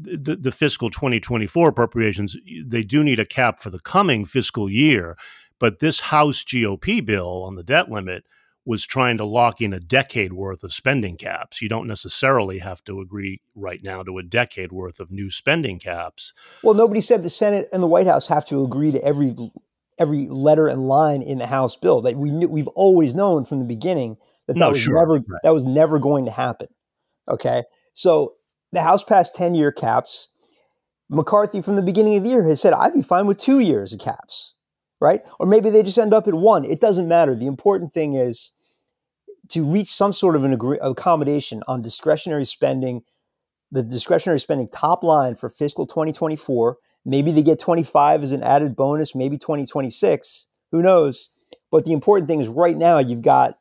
the, 0.00 0.36
the 0.36 0.52
fiscal 0.52 0.88
2024 0.88 1.68
appropriations, 1.68 2.36
they 2.64 2.82
do 2.82 3.04
need 3.04 3.18
a 3.18 3.26
cap 3.26 3.60
for 3.60 3.70
the 3.70 3.80
coming 3.80 4.24
fiscal 4.24 4.70
year. 4.70 5.16
But 5.58 5.80
this 5.80 6.00
House 6.00 6.42
GOP 6.42 7.04
bill 7.04 7.44
on 7.44 7.56
the 7.56 7.62
debt 7.62 7.90
limit 7.90 8.24
was 8.70 8.86
trying 8.86 9.18
to 9.18 9.24
lock 9.24 9.60
in 9.60 9.72
a 9.72 9.80
decade 9.80 10.32
worth 10.32 10.62
of 10.62 10.72
spending 10.72 11.16
caps. 11.16 11.60
You 11.60 11.68
don't 11.68 11.88
necessarily 11.88 12.60
have 12.60 12.84
to 12.84 13.00
agree 13.00 13.40
right 13.56 13.82
now 13.82 14.04
to 14.04 14.16
a 14.16 14.22
decade 14.22 14.70
worth 14.70 15.00
of 15.00 15.10
new 15.10 15.28
spending 15.28 15.80
caps. 15.80 16.32
Well, 16.62 16.74
nobody 16.74 17.00
said 17.00 17.24
the 17.24 17.30
Senate 17.30 17.68
and 17.72 17.82
the 17.82 17.88
White 17.88 18.06
House 18.06 18.28
have 18.28 18.46
to 18.46 18.62
agree 18.62 18.92
to 18.92 19.02
every 19.04 19.34
every 19.98 20.28
letter 20.28 20.68
and 20.68 20.86
line 20.86 21.20
in 21.20 21.38
the 21.38 21.48
House 21.48 21.74
bill. 21.74 22.00
That 22.00 22.14
we 22.14 22.30
knew, 22.30 22.46
we've 22.46 22.68
always 22.68 23.12
known 23.12 23.44
from 23.44 23.58
the 23.58 23.64
beginning 23.64 24.18
that 24.46 24.52
that 24.52 24.60
no, 24.60 24.68
was 24.68 24.78
sure. 24.78 24.94
never 24.94 25.14
right. 25.14 25.40
that 25.42 25.52
was 25.52 25.66
never 25.66 25.98
going 25.98 26.26
to 26.26 26.30
happen. 26.30 26.68
Okay, 27.28 27.64
so 27.92 28.34
the 28.70 28.82
House 28.82 29.02
passed 29.02 29.34
10 29.34 29.56
year 29.56 29.72
caps. 29.72 30.28
McCarthy, 31.08 31.60
from 31.60 31.74
the 31.74 31.82
beginning 31.82 32.14
of 32.14 32.22
the 32.22 32.30
year, 32.30 32.44
has 32.44 32.60
said, 32.60 32.72
I'd 32.72 32.94
be 32.94 33.02
fine 33.02 33.26
with 33.26 33.36
two 33.36 33.58
years 33.58 33.92
of 33.92 33.98
caps, 33.98 34.54
right? 35.00 35.22
Or 35.40 35.46
maybe 35.46 35.68
they 35.68 35.82
just 35.82 35.98
end 35.98 36.14
up 36.14 36.28
at 36.28 36.34
one. 36.34 36.64
It 36.64 36.80
doesn't 36.80 37.08
matter. 37.08 37.34
The 37.34 37.48
important 37.48 37.92
thing 37.92 38.14
is 38.14 38.52
to 39.50 39.64
reach 39.64 39.92
some 39.92 40.12
sort 40.12 40.36
of 40.36 40.44
an 40.44 40.52
agree- 40.52 40.78
accommodation 40.80 41.62
on 41.68 41.82
discretionary 41.82 42.44
spending, 42.44 43.02
the 43.72 43.82
discretionary 43.82 44.40
spending 44.40 44.68
top 44.68 45.04
line 45.04 45.34
for 45.34 45.48
fiscal 45.48 45.86
2024. 45.86 46.78
Maybe 47.04 47.32
they 47.32 47.42
get 47.42 47.58
25 47.58 48.22
as 48.22 48.32
an 48.32 48.42
added 48.42 48.76
bonus, 48.76 49.14
maybe 49.14 49.38
2026. 49.38 50.48
Who 50.72 50.82
knows? 50.82 51.30
But 51.70 51.84
the 51.84 51.92
important 51.92 52.28
thing 52.28 52.40
is 52.40 52.48
right 52.48 52.76
now 52.76 52.98
you've 52.98 53.22
got 53.22 53.58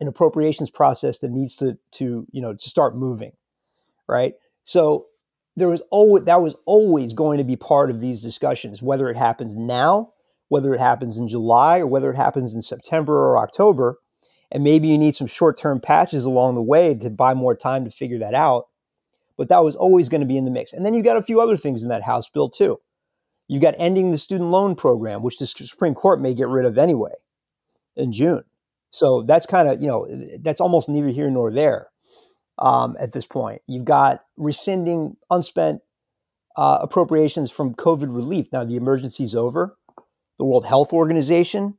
an 0.00 0.08
appropriations 0.08 0.70
process 0.70 1.18
that 1.18 1.30
needs 1.30 1.56
to, 1.56 1.78
to 1.92 2.26
you 2.32 2.40
know, 2.40 2.54
to 2.54 2.68
start 2.68 2.96
moving 2.96 3.32
right? 4.10 4.34
So 4.64 5.06
there 5.56 5.68
was 5.68 5.82
always 5.90 6.24
that 6.24 6.42
was 6.42 6.56
always 6.66 7.14
going 7.14 7.38
to 7.38 7.44
be 7.44 7.56
part 7.56 7.90
of 7.90 8.00
these 8.00 8.22
discussions, 8.22 8.82
whether 8.82 9.08
it 9.08 9.16
happens 9.16 9.54
now, 9.54 10.12
whether 10.48 10.74
it 10.74 10.80
happens 10.80 11.16
in 11.16 11.28
July, 11.28 11.78
or 11.78 11.86
whether 11.86 12.10
it 12.10 12.16
happens 12.16 12.54
in 12.54 12.60
September 12.62 13.14
or 13.14 13.38
October. 13.38 13.98
And 14.52 14.64
maybe 14.64 14.88
you 14.88 14.98
need 14.98 15.14
some 15.14 15.26
short-term 15.26 15.80
patches 15.80 16.24
along 16.24 16.54
the 16.56 16.62
way 16.62 16.94
to 16.94 17.10
buy 17.10 17.34
more 17.34 17.54
time 17.54 17.84
to 17.84 17.90
figure 17.90 18.18
that 18.18 18.34
out. 18.34 18.66
But 19.36 19.48
that 19.48 19.64
was 19.64 19.76
always 19.76 20.08
going 20.08 20.20
to 20.20 20.26
be 20.26 20.36
in 20.36 20.44
the 20.44 20.50
mix. 20.50 20.72
And 20.72 20.84
then 20.84 20.92
you've 20.92 21.04
got 21.04 21.16
a 21.16 21.22
few 21.22 21.40
other 21.40 21.56
things 21.56 21.82
in 21.82 21.88
that 21.88 22.02
House 22.02 22.28
bill 22.28 22.50
too. 22.50 22.80
You've 23.48 23.62
got 23.62 23.74
ending 23.78 24.10
the 24.10 24.18
student 24.18 24.50
loan 24.50 24.76
program, 24.76 25.22
which 25.22 25.38
the 25.38 25.46
Supreme 25.46 25.94
Court 25.94 26.20
may 26.20 26.34
get 26.34 26.48
rid 26.48 26.66
of 26.66 26.78
anyway 26.78 27.12
in 27.96 28.12
June. 28.12 28.44
So 28.90 29.22
that's 29.22 29.46
kind 29.46 29.68
of, 29.68 29.80
you 29.80 29.88
know, 29.88 30.06
that's 30.40 30.60
almost 30.60 30.88
neither 30.88 31.08
here 31.08 31.30
nor 31.30 31.50
there 31.50 31.88
um, 32.58 32.96
at 33.00 33.12
this 33.12 33.26
point. 33.26 33.62
You've 33.66 33.84
got 33.84 34.24
rescinding 34.36 35.16
unspent 35.30 35.80
uh, 36.56 36.78
appropriations 36.82 37.50
from 37.50 37.74
COVID 37.74 38.14
relief. 38.14 38.48
Now, 38.52 38.64
the 38.64 38.76
emergency's 38.76 39.34
over. 39.34 39.76
The 40.38 40.44
World 40.44 40.66
Health 40.66 40.92
Organization 40.92 41.76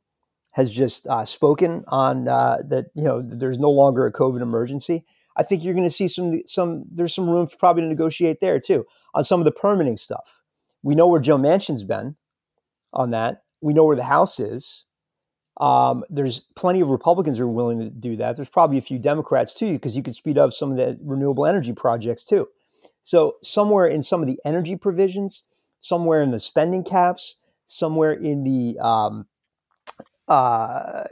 has 0.52 0.70
just 0.70 1.06
uh, 1.06 1.24
spoken 1.24 1.84
on 1.88 2.28
uh, 2.28 2.58
that. 2.68 2.86
You 2.94 3.04
know, 3.04 3.22
there's 3.22 3.58
no 3.58 3.70
longer 3.70 4.06
a 4.06 4.12
COVID 4.12 4.40
emergency. 4.40 5.04
I 5.36 5.42
think 5.42 5.64
you're 5.64 5.74
going 5.74 5.86
to 5.86 5.90
see 5.90 6.08
some 6.08 6.40
some. 6.46 6.84
There's 6.90 7.14
some 7.14 7.28
room 7.28 7.48
probably 7.58 7.82
to 7.82 7.88
negotiate 7.88 8.40
there 8.40 8.60
too 8.60 8.86
on 9.14 9.24
some 9.24 9.40
of 9.40 9.44
the 9.44 9.52
permitting 9.52 9.96
stuff. 9.96 10.40
We 10.82 10.94
know 10.94 11.06
where 11.06 11.20
Joe 11.20 11.38
Manchin's 11.38 11.84
been 11.84 12.16
on 12.92 13.10
that. 13.10 13.42
We 13.60 13.72
know 13.72 13.84
where 13.84 13.96
the 13.96 14.04
House 14.04 14.40
is. 14.40 14.86
Um, 15.60 16.02
there's 16.08 16.40
plenty 16.56 16.80
of 16.80 16.88
Republicans 16.88 17.38
who 17.38 17.44
are 17.44 17.48
willing 17.48 17.78
to 17.78 17.90
do 17.90 18.16
that. 18.16 18.36
There's 18.36 18.48
probably 18.48 18.78
a 18.78 18.82
few 18.82 18.98
Democrats 18.98 19.54
too, 19.54 19.74
because 19.74 19.94
you 19.94 20.02
could 20.02 20.14
speed 20.14 20.38
up 20.38 20.52
some 20.52 20.70
of 20.70 20.76
the 20.76 20.98
renewable 21.02 21.46
energy 21.46 21.72
projects 21.72 22.24
too. 22.24 22.48
So 23.02 23.36
somewhere 23.42 23.86
in 23.86 24.02
some 24.02 24.22
of 24.22 24.26
the 24.26 24.40
energy 24.44 24.76
provisions, 24.76 25.44
somewhere 25.80 26.22
in 26.22 26.30
the 26.30 26.38
spending 26.38 26.84
caps, 26.84 27.36
somewhere 27.66 28.12
in 28.12 28.44
the 28.44 28.78
um, 28.80 29.26
uh, 30.32 31.04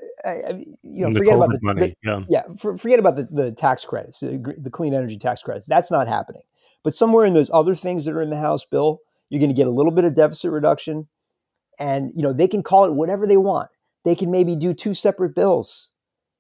you 0.83 1.07
know, 1.07 1.13
forget 1.13 1.37
about 1.37 1.51
the 1.51 1.59
money. 1.63 1.81
The, 1.81 1.95
yeah, 2.03 2.21
yeah 2.29 2.43
for, 2.59 2.77
forget 2.77 2.99
about 2.99 3.17
the, 3.17 3.29
the 3.31 3.53
tax 3.53 3.85
credits, 3.85 4.21
the, 4.21 4.55
the 4.59 4.71
clean 4.71 4.95
energy 4.95 5.19
tax 5.19 5.43
credits. 5.43 5.67
That's 5.67 5.91
not 5.91 6.09
happening. 6.09 6.43
But 6.83 6.95
somewhere 6.95 7.27
in 7.27 7.35
those 7.35 7.51
other 7.53 7.75
things 7.75 8.05
that 8.05 8.15
are 8.15 8.23
in 8.23 8.31
the 8.31 8.39
House 8.39 8.65
bill, 8.65 9.01
you're 9.29 9.41
going 9.41 9.51
to 9.51 9.57
get 9.57 9.67
a 9.67 9.71
little 9.71 9.93
bit 9.93 10.05
of 10.05 10.15
deficit 10.15 10.51
reduction, 10.51 11.09
and 11.79 12.13
you 12.15 12.23
know 12.23 12.33
they 12.33 12.49
can 12.49 12.63
call 12.63 12.85
it 12.85 12.93
whatever 12.93 13.27
they 13.27 13.37
want 13.37 13.71
they 14.05 14.15
can 14.15 14.31
maybe 14.31 14.57
do 14.57 14.73
two 14.73 14.95
separate 14.95 15.35
bills, 15.35 15.91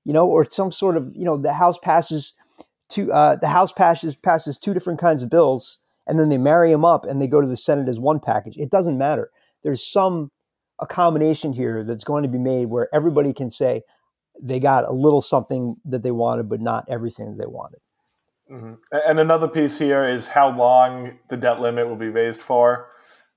you 0.04 0.12
know, 0.12 0.26
or 0.26 0.48
some 0.50 0.72
sort 0.72 0.96
of, 0.96 1.12
you 1.14 1.24
know, 1.24 1.36
the 1.36 1.52
House 1.52 1.78
passes 1.78 2.34
two, 2.88 3.12
uh, 3.12 3.36
the 3.36 3.48
House 3.48 3.72
passes 3.72 4.14
passes 4.14 4.58
two 4.58 4.74
different 4.74 4.98
kinds 4.98 5.22
of 5.22 5.30
bills, 5.30 5.78
and 6.06 6.18
then 6.18 6.28
they 6.28 6.38
marry 6.38 6.70
them 6.70 6.84
up 6.84 7.04
and 7.04 7.20
they 7.20 7.28
go 7.28 7.40
to 7.40 7.46
the 7.46 7.56
Senate 7.56 7.88
as 7.88 8.00
one 8.00 8.20
package. 8.20 8.56
It 8.56 8.70
doesn't 8.70 8.98
matter. 8.98 9.30
There's 9.62 9.84
some 9.84 10.30
accommodation 10.80 11.52
here 11.52 11.84
that's 11.84 12.04
going 12.04 12.22
to 12.22 12.28
be 12.28 12.38
made 12.38 12.66
where 12.66 12.88
everybody 12.92 13.32
can 13.32 13.50
say 13.50 13.82
they 14.42 14.58
got 14.58 14.84
a 14.84 14.92
little 14.92 15.20
something 15.20 15.76
that 15.84 16.02
they 16.02 16.10
wanted, 16.10 16.48
but 16.48 16.60
not 16.60 16.84
everything 16.88 17.36
they 17.36 17.46
wanted. 17.46 17.80
Mm-hmm. 18.50 18.74
And 18.92 19.20
another 19.20 19.46
piece 19.46 19.78
here 19.78 20.04
is 20.06 20.28
how 20.28 20.56
long 20.56 21.18
the 21.28 21.36
debt 21.36 21.60
limit 21.60 21.88
will 21.88 21.96
be 21.96 22.08
raised 22.08 22.40
for. 22.40 22.88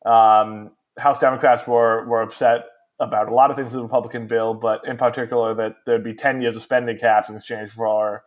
Um, 0.06 0.72
House 0.98 1.20
Democrats 1.20 1.68
were 1.68 2.06
were 2.08 2.22
upset 2.22 2.66
about 3.00 3.28
a 3.28 3.34
lot 3.34 3.50
of 3.50 3.58
things 3.58 3.74
in 3.74 3.78
the 3.78 3.84
Republican 3.84 4.28
bill, 4.28 4.54
but 4.54 4.86
in 4.88 4.98
particular 4.98 5.54
that 5.56 5.76
there'd 5.86 6.04
be 6.04 6.14
10 6.14 6.42
years 6.42 6.56
of 6.56 6.62
spending 6.62 6.98
caps 6.98 7.30
in 7.30 7.36
exchange 7.36 7.72
for 7.72 8.24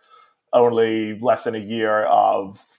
only 0.52 1.18
less 1.20 1.44
than 1.44 1.54
a 1.54 1.58
year 1.58 2.04
of 2.04 2.78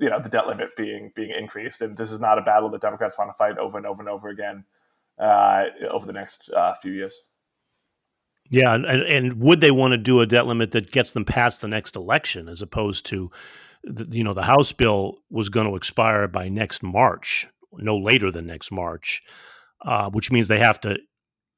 you 0.00 0.08
know 0.08 0.18
the 0.18 0.28
debt 0.28 0.46
limit 0.46 0.70
being 0.76 1.12
being 1.14 1.30
increased. 1.30 1.80
And 1.80 1.96
this 1.96 2.10
is 2.10 2.20
not 2.20 2.38
a 2.38 2.42
battle 2.42 2.70
that 2.70 2.80
Democrats 2.80 3.18
want 3.18 3.30
to 3.30 3.34
fight 3.34 3.58
over 3.58 3.76
and 3.76 3.86
over 3.86 4.02
and 4.02 4.08
over 4.08 4.28
again 4.28 4.64
uh, 5.18 5.64
over 5.90 6.06
the 6.06 6.12
next 6.12 6.50
uh, 6.50 6.74
few 6.74 6.92
years. 6.92 7.22
Yeah, 8.50 8.74
and, 8.74 8.84
and 8.86 9.40
would 9.40 9.60
they 9.60 9.70
want 9.70 9.92
to 9.92 9.98
do 9.98 10.20
a 10.20 10.26
debt 10.26 10.46
limit 10.46 10.72
that 10.72 10.90
gets 10.90 11.12
them 11.12 11.24
past 11.24 11.60
the 11.60 11.68
next 11.68 11.96
election, 11.96 12.48
as 12.48 12.60
opposed 12.60 13.06
to, 13.06 13.30
you 14.10 14.22
know, 14.22 14.34
the 14.34 14.42
House 14.42 14.72
bill 14.72 15.18
was 15.30 15.48
going 15.48 15.66
to 15.66 15.76
expire 15.76 16.28
by 16.28 16.48
next 16.48 16.82
March, 16.82 17.48
no 17.72 17.96
later 17.96 18.30
than 18.30 18.46
next 18.46 18.70
March, 18.70 19.22
uh, 19.84 20.10
which 20.10 20.30
means 20.30 20.48
they 20.48 20.58
have 20.58 20.80
to 20.82 20.98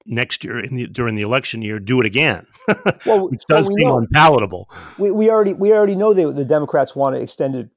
next 0.06 0.44
year 0.44 0.60
in 0.60 0.74
the, 0.74 0.86
during 0.86 1.16
the 1.16 1.22
election 1.22 1.60
year 1.60 1.80
do 1.80 2.00
it 2.00 2.06
again, 2.06 2.46
well, 3.06 3.28
which 3.28 3.42
does 3.48 3.66
well, 3.66 3.74
we 3.74 3.80
seem 3.80 3.88
know. 3.88 3.98
unpalatable. 3.98 4.70
We, 4.96 5.10
we 5.10 5.30
already 5.30 5.54
we 5.54 5.72
already 5.72 5.96
know 5.96 6.14
that 6.14 6.36
the 6.36 6.44
Democrats 6.44 6.94
want 6.94 7.16
to 7.16 7.20
extend 7.20 7.56
it 7.56 7.70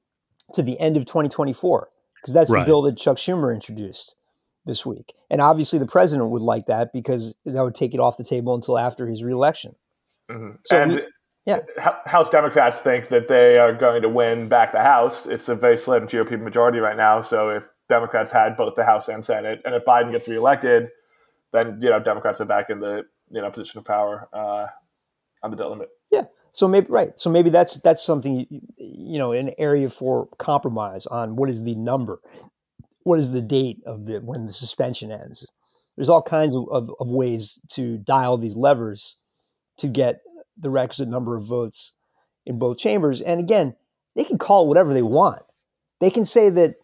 to 0.54 0.62
the 0.62 0.78
end 0.78 0.96
of 0.96 1.04
2024 1.04 1.88
because 2.20 2.34
that's 2.34 2.50
right. 2.50 2.60
the 2.60 2.66
bill 2.66 2.82
that 2.82 2.96
Chuck 2.96 3.16
Schumer 3.16 3.52
introduced 3.52 4.14
this 4.64 4.84
week, 4.84 5.14
and 5.30 5.40
obviously 5.40 5.78
the 5.78 5.86
president 5.86 6.30
would 6.30 6.42
like 6.42 6.66
that 6.66 6.92
because 6.92 7.34
that 7.44 7.62
would 7.62 7.74
take 7.74 7.94
it 7.94 8.00
off 8.00 8.16
the 8.16 8.24
table 8.24 8.54
until 8.54 8.78
after 8.78 9.06
his 9.06 9.22
reelection. 9.22 9.74
Mm-hmm. 10.30 10.56
So 10.64 10.82
and 10.82 10.92
we, 10.92 11.02
yeah. 11.46 11.60
House 12.06 12.30
Democrats 12.30 12.78
think 12.80 13.08
that 13.08 13.28
they 13.28 13.58
are 13.58 13.72
going 13.72 14.02
to 14.02 14.08
win 14.08 14.48
back 14.48 14.72
the 14.72 14.82
House. 14.82 15.26
It's 15.26 15.48
a 15.48 15.54
very 15.54 15.76
slim 15.76 16.06
GOP 16.06 16.40
majority 16.40 16.78
right 16.78 16.96
now. 16.96 17.20
So 17.20 17.50
if 17.50 17.64
Democrats 17.88 18.30
had 18.30 18.56
both 18.56 18.74
the 18.74 18.84
House 18.84 19.08
and 19.08 19.24
Senate, 19.24 19.60
and 19.64 19.74
if 19.74 19.84
Biden 19.84 20.12
gets 20.12 20.28
reelected, 20.28 20.88
then 21.52 21.80
you 21.82 21.90
know 21.90 21.98
Democrats 21.98 22.40
are 22.40 22.46
back 22.46 22.70
in 22.70 22.80
the 22.80 23.02
you 23.30 23.40
know 23.40 23.50
position 23.50 23.78
of 23.78 23.84
power 23.84 24.28
uh, 24.32 24.66
on 25.42 25.50
the 25.50 25.56
debt 25.56 25.68
limit. 25.68 25.88
Yeah. 26.10 26.24
So 26.52 26.68
maybe 26.68 26.86
right. 26.88 27.18
So 27.18 27.30
maybe 27.30 27.50
that's 27.50 27.76
that's 27.78 28.02
something 28.02 28.46
you 28.76 29.18
know 29.18 29.32
an 29.32 29.52
area 29.58 29.88
for 29.88 30.28
compromise 30.38 31.06
on 31.06 31.36
what 31.36 31.48
is 31.48 31.64
the 31.64 31.74
number, 31.74 32.20
what 33.02 33.18
is 33.18 33.32
the 33.32 33.42
date 33.42 33.78
of 33.86 34.06
the 34.06 34.18
when 34.18 34.46
the 34.46 34.52
suspension 34.52 35.10
ends. 35.10 35.50
There's 35.96 36.08
all 36.08 36.22
kinds 36.22 36.54
of, 36.54 36.66
of, 36.70 36.90
of 36.98 37.10
ways 37.10 37.58
to 37.72 37.98
dial 37.98 38.38
these 38.38 38.56
levers 38.56 39.16
to 39.78 39.88
get 39.88 40.20
the 40.58 40.70
requisite 40.70 41.08
number 41.08 41.36
of 41.36 41.44
votes 41.44 41.92
in 42.46 42.58
both 42.58 42.78
chambers. 42.78 43.20
And 43.20 43.40
again, 43.40 43.74
they 44.16 44.24
can 44.24 44.38
call 44.38 44.66
whatever 44.66 44.94
they 44.94 45.02
want. 45.02 45.42
They 46.00 46.10
can 46.10 46.24
say 46.24 46.48
that 46.50 46.76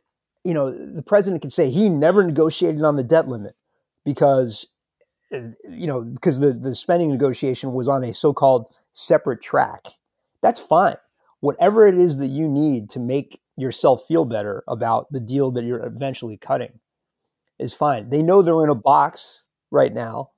you 0.44 0.54
know 0.54 0.70
the 0.70 1.02
president 1.02 1.42
can 1.42 1.50
say 1.50 1.70
he 1.70 1.88
never 1.88 2.22
negotiated 2.24 2.82
on 2.82 2.94
the 2.94 3.02
debt 3.02 3.26
limit 3.26 3.56
because 4.04 4.72
uh, 5.34 5.38
you 5.68 5.88
know 5.88 6.02
because 6.02 6.38
the 6.38 6.52
the 6.52 6.74
spending 6.74 7.10
negotiation 7.10 7.72
was 7.72 7.88
on 7.88 8.04
a 8.04 8.14
so-called 8.14 8.66
separate 8.92 9.42
track 9.42 9.82
that's 10.40 10.60
fine 10.60 10.96
whatever 11.40 11.88
it 11.88 11.98
is 11.98 12.18
that 12.18 12.28
you 12.28 12.48
need 12.48 12.88
to 12.90 13.00
make 13.00 13.40
yourself 13.56 14.04
feel 14.06 14.24
better 14.24 14.62
about 14.68 15.06
the 15.10 15.20
deal 15.20 15.50
that 15.52 15.64
you're 15.64 15.84
eventually 15.84 16.36
cutting 16.36 16.80
is 17.58 17.72
fine. 17.72 18.10
They 18.10 18.22
know 18.22 18.42
they're 18.42 18.64
in 18.64 18.70
a 18.70 18.74
box 18.74 19.44
right 19.70 19.92
now 19.92 20.30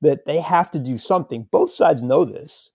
that 0.00 0.26
they 0.26 0.40
have 0.40 0.70
to 0.72 0.78
do 0.78 0.96
something. 0.96 1.46
Both 1.50 1.70
sides 1.70 2.02
know 2.02 2.24
this. 2.24 2.70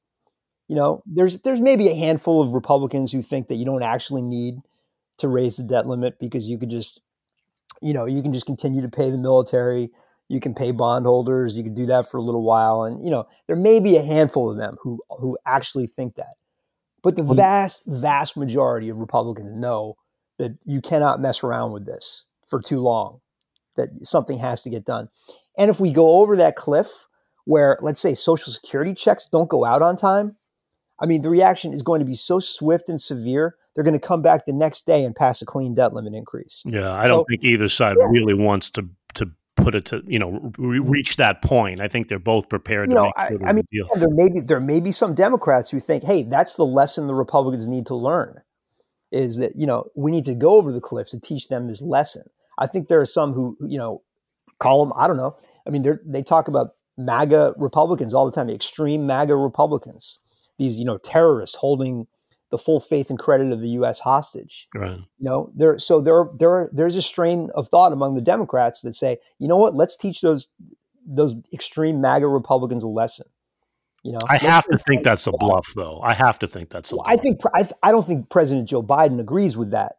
You 0.67 0.75
know 0.75 1.03
there's 1.05 1.39
there's 1.39 1.59
maybe 1.59 1.89
a 1.89 1.95
handful 1.95 2.41
of 2.41 2.53
republicans 2.53 3.11
who 3.11 3.21
think 3.21 3.50
that 3.50 3.55
you 3.55 3.65
don't 3.65 3.83
actually 3.83 4.21
need 4.21 4.59
to 5.17 5.27
raise 5.27 5.57
the 5.57 5.63
debt 5.63 5.85
limit 5.85 6.17
because 6.17 6.47
you 6.47 6.57
could 6.57 6.69
just 6.69 7.01
you 7.81 7.93
know 7.93 8.05
you 8.05 8.21
can 8.21 8.31
just 8.31 8.45
continue 8.45 8.81
to 8.81 8.88
pay 8.88 9.09
the 9.09 9.17
military 9.17 9.91
you 10.31 10.39
can 10.39 10.55
pay 10.55 10.71
bondholders. 10.71 11.57
You 11.57 11.63
can 11.63 11.73
do 11.73 11.85
that 11.88 12.09
for 12.09 12.15
a 12.15 12.21
little 12.21 12.43
while, 12.43 12.83
and 12.83 13.03
you 13.03 13.11
know 13.11 13.27
there 13.47 13.57
may 13.57 13.81
be 13.81 13.97
a 13.97 14.01
handful 14.01 14.50
of 14.50 14.55
them 14.55 14.77
who 14.81 15.01
who 15.09 15.38
actually 15.45 15.88
think 15.88 16.15
that, 16.15 16.35
but 17.03 17.15
the 17.15 17.24
vast 17.24 17.84
vast 17.86 18.38
majority 18.38 18.89
of 18.89 18.98
Republicans 18.98 19.51
know 19.51 19.96
that 20.38 20.58
you 20.65 20.81
cannot 20.81 21.22
mess 21.22 21.43
around 21.43 21.72
with 21.72 21.86
this 21.86 22.25
for 22.48 22.62
too 22.62 22.79
long, 22.79 23.20
that 23.75 23.89
something 24.05 24.39
has 24.39 24.62
to 24.63 24.70
get 24.70 24.86
done. 24.86 25.10
And 25.58 25.70
if 25.70 25.79
we 25.79 25.91
go 25.91 26.20
over 26.20 26.36
that 26.38 26.55
cliff 26.55 27.08
where, 27.46 27.77
let's 27.81 28.00
say, 28.00 28.13
Social 28.13 28.51
Security 28.51 28.93
checks 28.93 29.27
don't 29.31 29.50
go 29.50 29.65
out 29.65 29.81
on 29.81 29.98
time, 29.98 30.38
I 31.00 31.05
mean, 31.05 31.22
the 31.22 31.29
reaction 31.29 31.74
is 31.74 31.81
going 31.81 32.00
to 32.00 32.05
be 32.05 32.13
so 32.13 32.39
swift 32.39 32.88
and 32.89 33.01
severe. 33.01 33.55
They're 33.74 33.84
going 33.84 34.00
to 34.00 34.05
come 34.08 34.22
back 34.22 34.46
the 34.46 34.53
next 34.53 34.86
day 34.86 35.03
and 35.03 35.15
pass 35.15 35.41
a 35.41 35.46
clean 35.46 35.74
debt 35.74 35.93
limit 35.93 36.13
increase. 36.13 36.62
Yeah, 36.65 36.91
I 36.91 37.08
don't 37.08 37.25
think 37.25 37.43
either 37.43 37.70
side 37.70 37.98
yeah. 38.00 38.08
really 38.12 38.34
wants 38.34 38.70
to 38.72 38.88
put 39.58 39.75
it 39.75 39.86
to 39.86 40.01
you 40.08 40.20
know 40.20 40.51
re- 40.58 40.79
mm-hmm. 40.79 40.89
reach 40.89 41.17
that 41.17 41.41
point. 41.41 41.79
I 41.81 41.88
think 41.88 42.08
they're 42.08 42.20
both 42.20 42.50
prepared 42.50 42.89
you 42.89 42.96
to 42.96 43.01
know, 43.01 43.05
make 43.05 43.41
I, 43.43 43.50
I 43.50 43.53
mean, 43.53 43.65
deal. 43.72 43.88
there 43.96 44.10
may 44.10 44.29
be 44.29 44.39
there 44.39 44.60
may 44.60 44.79
be 44.79 44.91
some 44.91 45.15
Democrats 45.15 45.70
who 45.70 45.79
think, 45.79 46.03
hey, 46.03 46.24
that's 46.24 46.55
the 46.55 46.65
lesson 46.65 47.08
the 47.08 47.15
Republicans 47.15 47.67
need 47.67 47.86
to 47.88 47.96
learn, 47.96 48.41
is 49.12 49.38
that 49.38 49.53
you 49.55 49.65
know 49.65 49.86
we 49.96 50.12
need 50.12 50.25
to 50.25 50.36
go 50.36 50.55
over 50.55 50.72
the 50.72 50.81
cliff 50.81 51.10
to 51.12 51.20
teach 51.20 51.48
them 51.48 51.67
this 51.67 51.81
lesson. 51.81 52.24
I 52.58 52.67
think 52.67 52.88
there 52.88 53.00
are 53.00 53.05
some 53.05 53.34
who 53.34 53.58
you 53.62 53.77
know 53.77 54.01
call 54.60 54.86
them 54.86 54.93
I 54.98 55.08
don't 55.08 55.17
know. 55.17 55.38
I 55.67 55.70
mean, 55.70 55.84
they 55.84 55.91
they 56.05 56.24
talk 56.24 56.48
about 56.48 56.72
MAGA 56.98 57.55
Republicans 57.58 58.13
all 58.13 58.25
the 58.25 58.31
time, 58.31 58.50
extreme 58.50 59.05
MAGA 59.05 59.36
Republicans, 59.36 60.20
these 60.58 60.79
you 60.79 60.86
know 60.86 60.98
terrorists 60.98 61.58
holding 61.58 62.08
the 62.51 62.58
full 62.58 62.79
faith 62.79 63.10
and 63.10 63.17
credit 63.17 63.51
of 63.51 63.62
the 63.62 63.70
U.S. 63.70 64.00
hostage. 64.00 64.67
Right. 64.75 64.91
You 64.91 65.05
know, 65.20 65.51
there. 65.55 65.79
So 65.79 66.01
there, 66.01 66.25
there, 66.38 66.70
there's 66.72 66.96
a 66.96 67.01
strain 67.01 67.50
of 67.55 67.70
thought 67.70 67.93
among 67.93 68.15
the 68.15 68.22
Democrats 68.22 68.81
that 68.81 68.93
say, 68.93 69.17
you 69.39 69.48
know 69.48 69.58
what, 69.58 69.74
let's 69.74 69.98
teach 69.98 70.22
those 70.22 70.48
those 71.08 71.34
extreme 71.51 72.00
MAGA 72.00 72.27
Republicans 72.27 72.84
a 72.84 72.88
lesson. 72.88 73.25
You 74.03 74.13
know, 74.13 74.20
I 74.27 74.38
have 74.38 74.65
to 74.65 74.77
think 74.77 75.03
that's 75.03 75.27
a 75.27 75.31
bluff, 75.31 75.67
though. 75.75 76.01
I 76.01 76.13
have 76.13 76.39
to 76.39 76.48
think 76.48 76.70
that's 76.70 76.91
a. 76.91 76.96
Well, 76.96 77.05
I 77.08 77.17
think 77.17 77.39
I, 77.53 77.70
I 77.84 77.91
don't 77.91 78.05
think 78.05 78.29
President 78.29 78.67
Joe 78.67 78.81
Biden 78.81 79.20
agrees 79.20 79.55
with 79.55 79.72
that 79.72 79.93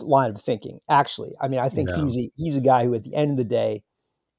line 0.00 0.30
of 0.30 0.40
thinking. 0.40 0.80
Actually, 0.88 1.34
I 1.40 1.48
mean, 1.48 1.60
I 1.60 1.70
think 1.70 1.88
no. 1.88 2.02
he's 2.02 2.18
a, 2.18 2.30
he's 2.36 2.56
a 2.56 2.60
guy 2.60 2.84
who, 2.84 2.94
at 2.94 3.04
the 3.04 3.14
end 3.14 3.32
of 3.32 3.36
the 3.38 3.44
day, 3.44 3.82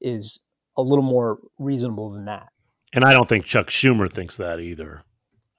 is 0.00 0.38
a 0.76 0.82
little 0.82 1.04
more 1.04 1.38
reasonable 1.58 2.10
than 2.10 2.26
that. 2.26 2.48
And 2.92 3.04
I 3.04 3.12
don't 3.12 3.28
think 3.28 3.44
Chuck 3.44 3.68
Schumer 3.68 4.10
thinks 4.10 4.36
that 4.36 4.60
either. 4.60 5.02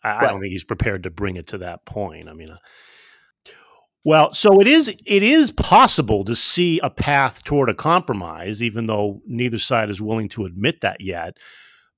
I, 0.03 0.09
right. 0.09 0.23
I 0.23 0.27
don't 0.27 0.41
think 0.41 0.51
he's 0.51 0.63
prepared 0.63 1.03
to 1.03 1.09
bring 1.09 1.35
it 1.35 1.47
to 1.47 1.59
that 1.59 1.85
point. 1.85 2.29
I 2.29 2.33
mean, 2.33 2.51
uh, 2.51 2.57
well, 4.03 4.33
so 4.33 4.59
it 4.59 4.67
is. 4.67 4.87
It 4.87 5.23
is 5.23 5.51
possible 5.51 6.25
to 6.25 6.35
see 6.35 6.79
a 6.79 6.89
path 6.89 7.43
toward 7.43 7.69
a 7.69 7.75
compromise, 7.75 8.63
even 8.63 8.87
though 8.87 9.21
neither 9.27 9.59
side 9.59 9.89
is 9.91 10.01
willing 10.01 10.29
to 10.29 10.45
admit 10.45 10.81
that 10.81 11.01
yet. 11.01 11.37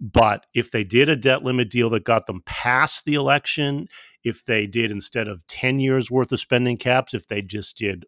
But 0.02 0.46
if 0.54 0.70
they 0.70 0.84
did 0.84 1.08
a 1.08 1.16
debt 1.16 1.44
limit 1.44 1.70
deal 1.70 1.90
that 1.92 2.04
got 2.04 2.28
them 2.28 2.42
past 2.46 3.06
the 3.06 3.14
election, 3.14 3.88
if 4.26 4.44
they 4.44 4.68
did 4.68 4.92
instead 4.92 5.30
of 5.30 5.48
ten 5.48 5.80
years 5.80 6.12
worth 6.12 6.34
of 6.34 6.42
spending 6.42 6.76
caps, 6.76 7.14
if 7.14 7.28
they 7.28 7.42
just 7.42 7.78
did 7.78 8.06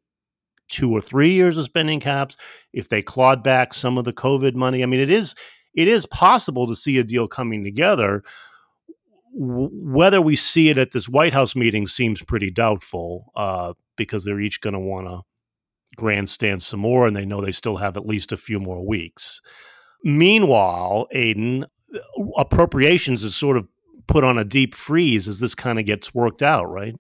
two 0.68 0.92
or 0.92 1.00
three 1.00 1.32
years 1.32 1.58
of 1.58 1.64
spending 1.64 2.02
caps, 2.02 2.36
if 2.74 2.90
they 2.90 3.02
clawed 3.02 3.44
back 3.44 3.74
some 3.74 3.98
of 3.98 4.04
the 4.04 4.12
COVID 4.12 4.56
money, 4.56 4.84
I 4.84 4.88
mean, 4.88 5.00
it 5.00 5.10
is 5.10 5.36
it 5.74 5.88
is 5.88 6.06
possible 6.06 6.68
to 6.68 6.76
see 6.76 6.98
a 6.98 7.04
deal 7.04 7.30
coming 7.30 7.64
together 7.64 8.24
whether 9.38 10.22
we 10.22 10.36
see 10.36 10.70
it 10.70 10.78
at 10.78 10.92
this 10.92 11.10
White 11.10 11.34
House 11.34 11.56
meeting 11.56 11.88
seems 11.88 12.24
pretty 12.24 12.50
doubtful 12.50 13.34
uh, 13.36 13.74
because 13.98 14.24
they're 14.24 14.40
each 14.40 14.62
going 14.62 14.74
to 14.74 14.80
want 14.80 15.08
to 15.08 15.22
grandstand 15.98 16.64
some 16.64 16.80
more, 16.80 17.06
and 17.06 17.16
they 17.16 17.26
know 17.26 17.42
they 17.42 17.52
still 17.52 17.78
have 17.78 17.98
at 17.98 18.06
least 18.06 18.32
a 18.32 18.38
few 18.38 18.60
more 18.60 18.86
weeks. 18.86 19.42
Meanwhile, 20.04 21.08
Aidan, 21.12 21.66
appropriations 22.38 23.24
is 23.24 23.36
sort 23.36 23.58
of 23.58 23.68
put 24.08 24.24
on 24.24 24.38
a 24.38 24.46
deep 24.46 24.74
freeze 24.74 25.28
as 25.28 25.40
this 25.40 25.56
kind 25.56 25.80
of 25.80 25.86
gets 25.86 26.14
worked 26.14 26.42
out, 26.42 26.66
right? 26.66 26.96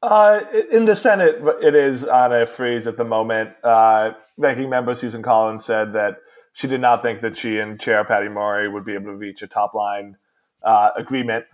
Uh, 0.00 0.40
in 0.70 0.84
the 0.84 0.94
Senate, 0.94 1.42
it 1.60 1.74
is 1.74 2.04
on 2.04 2.32
a 2.32 2.46
freeze 2.46 2.86
at 2.86 2.96
the 2.96 3.04
moment. 3.04 3.50
Uh, 3.64 4.12
ranking 4.36 4.70
member 4.70 4.94
Susan 4.94 5.22
Collins 5.22 5.64
said 5.64 5.92
that 5.94 6.18
she 6.52 6.68
did 6.68 6.80
not 6.80 7.02
think 7.02 7.20
that 7.20 7.36
she 7.36 7.58
and 7.58 7.80
Chair 7.80 8.04
Patty 8.04 8.28
Murray 8.28 8.68
would 8.68 8.84
be 8.84 8.94
able 8.94 9.06
to 9.06 9.16
reach 9.16 9.42
a 9.42 9.48
top 9.48 9.74
line 9.74 10.16
uh, 10.62 10.90
agreement 10.96 11.44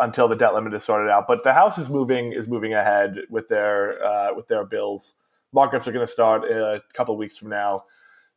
until 0.00 0.28
the 0.28 0.36
debt 0.36 0.54
limit 0.54 0.74
is 0.74 0.84
sorted 0.84 1.10
out. 1.10 1.26
But 1.26 1.42
the 1.44 1.52
House 1.52 1.78
is 1.78 1.88
moving 1.88 2.32
is 2.32 2.48
moving 2.48 2.74
ahead 2.74 3.18
with 3.30 3.48
their 3.48 4.04
uh, 4.04 4.34
with 4.34 4.48
their 4.48 4.64
bills. 4.64 5.14
Markups 5.54 5.86
are 5.86 5.92
going 5.92 6.06
to 6.06 6.12
start 6.12 6.44
a 6.44 6.80
couple 6.92 7.16
weeks 7.16 7.36
from 7.36 7.50
now. 7.50 7.84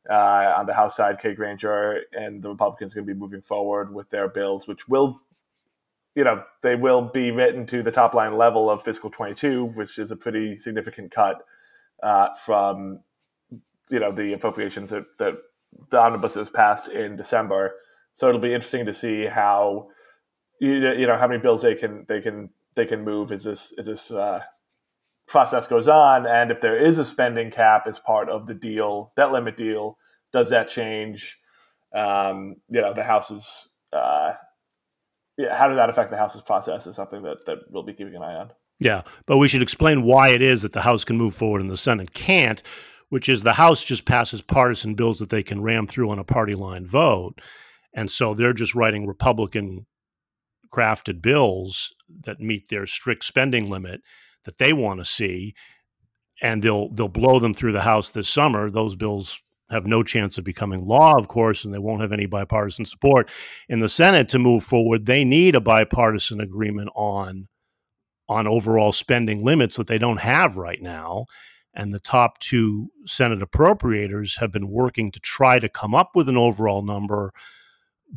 Uh, 0.09 0.53
on 0.57 0.65
the 0.65 0.73
House 0.73 0.95
side, 0.95 1.19
Kay 1.19 1.33
Granger 1.33 2.03
and 2.13 2.41
the 2.41 2.49
Republicans 2.49 2.93
are 2.93 2.95
going 2.95 3.07
to 3.07 3.13
be 3.13 3.19
moving 3.19 3.41
forward 3.41 3.93
with 3.93 4.09
their 4.09 4.29
bills, 4.29 4.65
which 4.65 4.87
will, 4.87 5.19
you 6.15 6.23
know, 6.23 6.43
they 6.61 6.77
will 6.77 7.01
be 7.01 7.29
written 7.29 7.65
to 7.65 7.83
the 7.83 7.91
top 7.91 8.13
line 8.13 8.37
level 8.37 8.69
of 8.69 8.81
fiscal 8.81 9.09
22, 9.09 9.65
which 9.65 9.99
is 9.99 10.11
a 10.11 10.15
pretty 10.15 10.59
significant 10.59 11.11
cut 11.11 11.43
uh, 12.03 12.33
from, 12.35 13.01
you 13.89 13.99
know, 13.99 14.13
the 14.13 14.31
appropriations 14.31 14.91
that, 14.91 15.05
that 15.17 15.33
the 15.89 15.99
omnibus 15.99 16.35
has 16.35 16.49
passed 16.49 16.87
in 16.87 17.17
December. 17.17 17.73
So 18.13 18.29
it'll 18.29 18.39
be 18.39 18.53
interesting 18.53 18.85
to 18.85 18.93
see 18.93 19.25
how 19.25 19.89
you, 20.59 21.05
know 21.05 21.17
how 21.17 21.27
many 21.27 21.39
bills 21.39 21.61
they 21.61 21.75
can 21.75 22.05
they 22.07 22.21
can 22.21 22.49
they 22.75 22.85
can 22.85 23.03
move 23.03 23.31
as 23.31 23.43
this 23.43 23.73
as 23.77 23.85
this 23.85 24.11
uh, 24.11 24.41
process 25.27 25.67
goes 25.67 25.87
on, 25.87 26.25
and 26.25 26.51
if 26.51 26.61
there 26.61 26.77
is 26.77 26.97
a 26.97 27.05
spending 27.05 27.51
cap 27.51 27.85
as 27.87 27.99
part 27.99 28.29
of 28.29 28.47
the 28.47 28.53
deal, 28.53 29.11
debt 29.15 29.31
limit 29.31 29.57
deal, 29.57 29.97
does 30.31 30.49
that 30.49 30.69
change? 30.69 31.39
Um, 31.93 32.55
you 32.69 32.81
know, 32.81 32.93
the 32.93 33.03
House's 33.03 33.69
uh, 33.93 34.33
yeah, 35.37 35.55
how 35.55 35.67
does 35.67 35.77
that 35.77 35.89
affect 35.89 36.09
the 36.09 36.17
House's 36.17 36.41
process 36.41 36.87
is 36.87 36.95
something 36.95 37.21
that 37.23 37.45
that 37.45 37.59
we'll 37.69 37.83
be 37.83 37.93
keeping 37.93 38.15
an 38.15 38.23
eye 38.23 38.35
on. 38.35 38.51
Yeah, 38.79 39.03
but 39.25 39.37
we 39.37 39.47
should 39.47 39.61
explain 39.61 40.03
why 40.03 40.29
it 40.29 40.41
is 40.41 40.61
that 40.61 40.73
the 40.73 40.81
House 40.81 41.03
can 41.03 41.17
move 41.17 41.35
forward 41.35 41.61
and 41.61 41.71
the 41.71 41.77
Senate 41.77 42.13
can't, 42.13 42.61
which 43.09 43.29
is 43.29 43.41
the 43.41 43.53
House 43.53 43.83
just 43.83 44.05
passes 44.05 44.41
partisan 44.41 44.95
bills 44.95 45.19
that 45.19 45.29
they 45.29 45.43
can 45.43 45.61
ram 45.61 45.87
through 45.87 46.11
on 46.11 46.19
a 46.19 46.23
party 46.23 46.53
line 46.53 46.85
vote. 46.85 47.39
And 47.93 48.11
so 48.11 48.33
they're 48.33 48.53
just 48.53 48.75
writing 48.75 49.07
Republican 49.07 49.87
crafted 50.73 51.21
bills 51.21 51.93
that 52.23 52.39
meet 52.39 52.69
their 52.69 52.85
strict 52.85 53.23
spending 53.23 53.69
limit 53.69 54.01
that 54.45 54.57
they 54.57 54.73
want 54.73 54.99
to 54.99 55.05
see, 55.05 55.53
and 56.41 56.63
they'll 56.63 56.89
they'll 56.89 57.07
blow 57.07 57.39
them 57.39 57.53
through 57.53 57.73
the 57.73 57.81
House 57.81 58.11
this 58.11 58.29
summer. 58.29 58.69
Those 58.69 58.95
bills 58.95 59.41
have 59.69 59.85
no 59.85 60.01
chance 60.01 60.37
of 60.37 60.43
becoming 60.43 60.85
law, 60.85 61.17
of 61.17 61.27
course, 61.27 61.65
and 61.65 61.73
they 61.73 61.79
won't 61.79 62.01
have 62.01 62.13
any 62.13 62.25
bipartisan 62.25 62.85
support 62.85 63.29
in 63.67 63.79
the 63.79 63.89
Senate 63.89 64.29
to 64.29 64.39
move 64.39 64.63
forward. 64.63 65.05
They 65.05 65.23
need 65.23 65.55
a 65.55 65.61
bipartisan 65.61 66.39
agreement 66.39 66.89
on 66.95 67.47
on 68.29 68.47
overall 68.47 68.91
spending 68.91 69.43
limits 69.43 69.77
that 69.77 69.87
they 69.87 69.97
don't 69.97 70.19
have 70.19 70.57
right 70.57 70.81
now. 70.81 71.25
And 71.73 71.93
the 71.93 71.99
top 71.99 72.39
two 72.39 72.89
Senate 73.05 73.39
appropriators 73.39 74.39
have 74.39 74.51
been 74.51 74.69
working 74.69 75.11
to 75.11 75.19
try 75.19 75.59
to 75.59 75.69
come 75.69 75.93
up 75.93 76.11
with 76.15 76.27
an 76.27 76.37
overall 76.37 76.81
number 76.81 77.31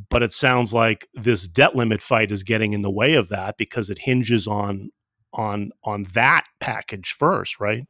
but 0.08 0.22
it 0.22 0.32
sounds 0.32 0.72
like 0.72 1.08
this 1.14 1.48
debt 1.48 1.74
limit 1.74 2.02
fight 2.02 2.30
is 2.30 2.42
getting 2.42 2.72
in 2.72 2.82
the 2.82 2.90
way 2.90 3.14
of 3.14 3.28
that 3.28 3.56
because 3.56 3.90
it 3.90 3.98
hinges 3.98 4.46
on 4.46 4.90
on 5.32 5.70
on 5.84 6.04
that 6.14 6.44
package 6.60 7.12
first, 7.12 7.60
right? 7.60 7.86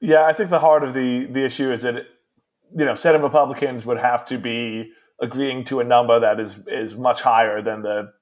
Yeah, 0.00 0.24
I 0.24 0.32
think 0.32 0.50
the 0.50 0.58
heart 0.58 0.82
of 0.82 0.94
the 0.94 1.26
the 1.26 1.44
issue 1.44 1.72
is 1.72 1.82
that 1.82 2.06
you 2.76 2.84
know 2.84 2.94
Senate 2.94 3.22
Republicans 3.22 3.86
would 3.86 3.98
have 3.98 4.24
to 4.26 4.38
be 4.38 4.92
agreeing 5.20 5.64
to 5.64 5.80
a 5.80 5.84
number 5.84 6.18
that 6.20 6.40
is 6.40 6.60
is 6.66 6.96
much 6.96 7.22
higher 7.22 7.62
than 7.62 7.82
the 7.82 8.12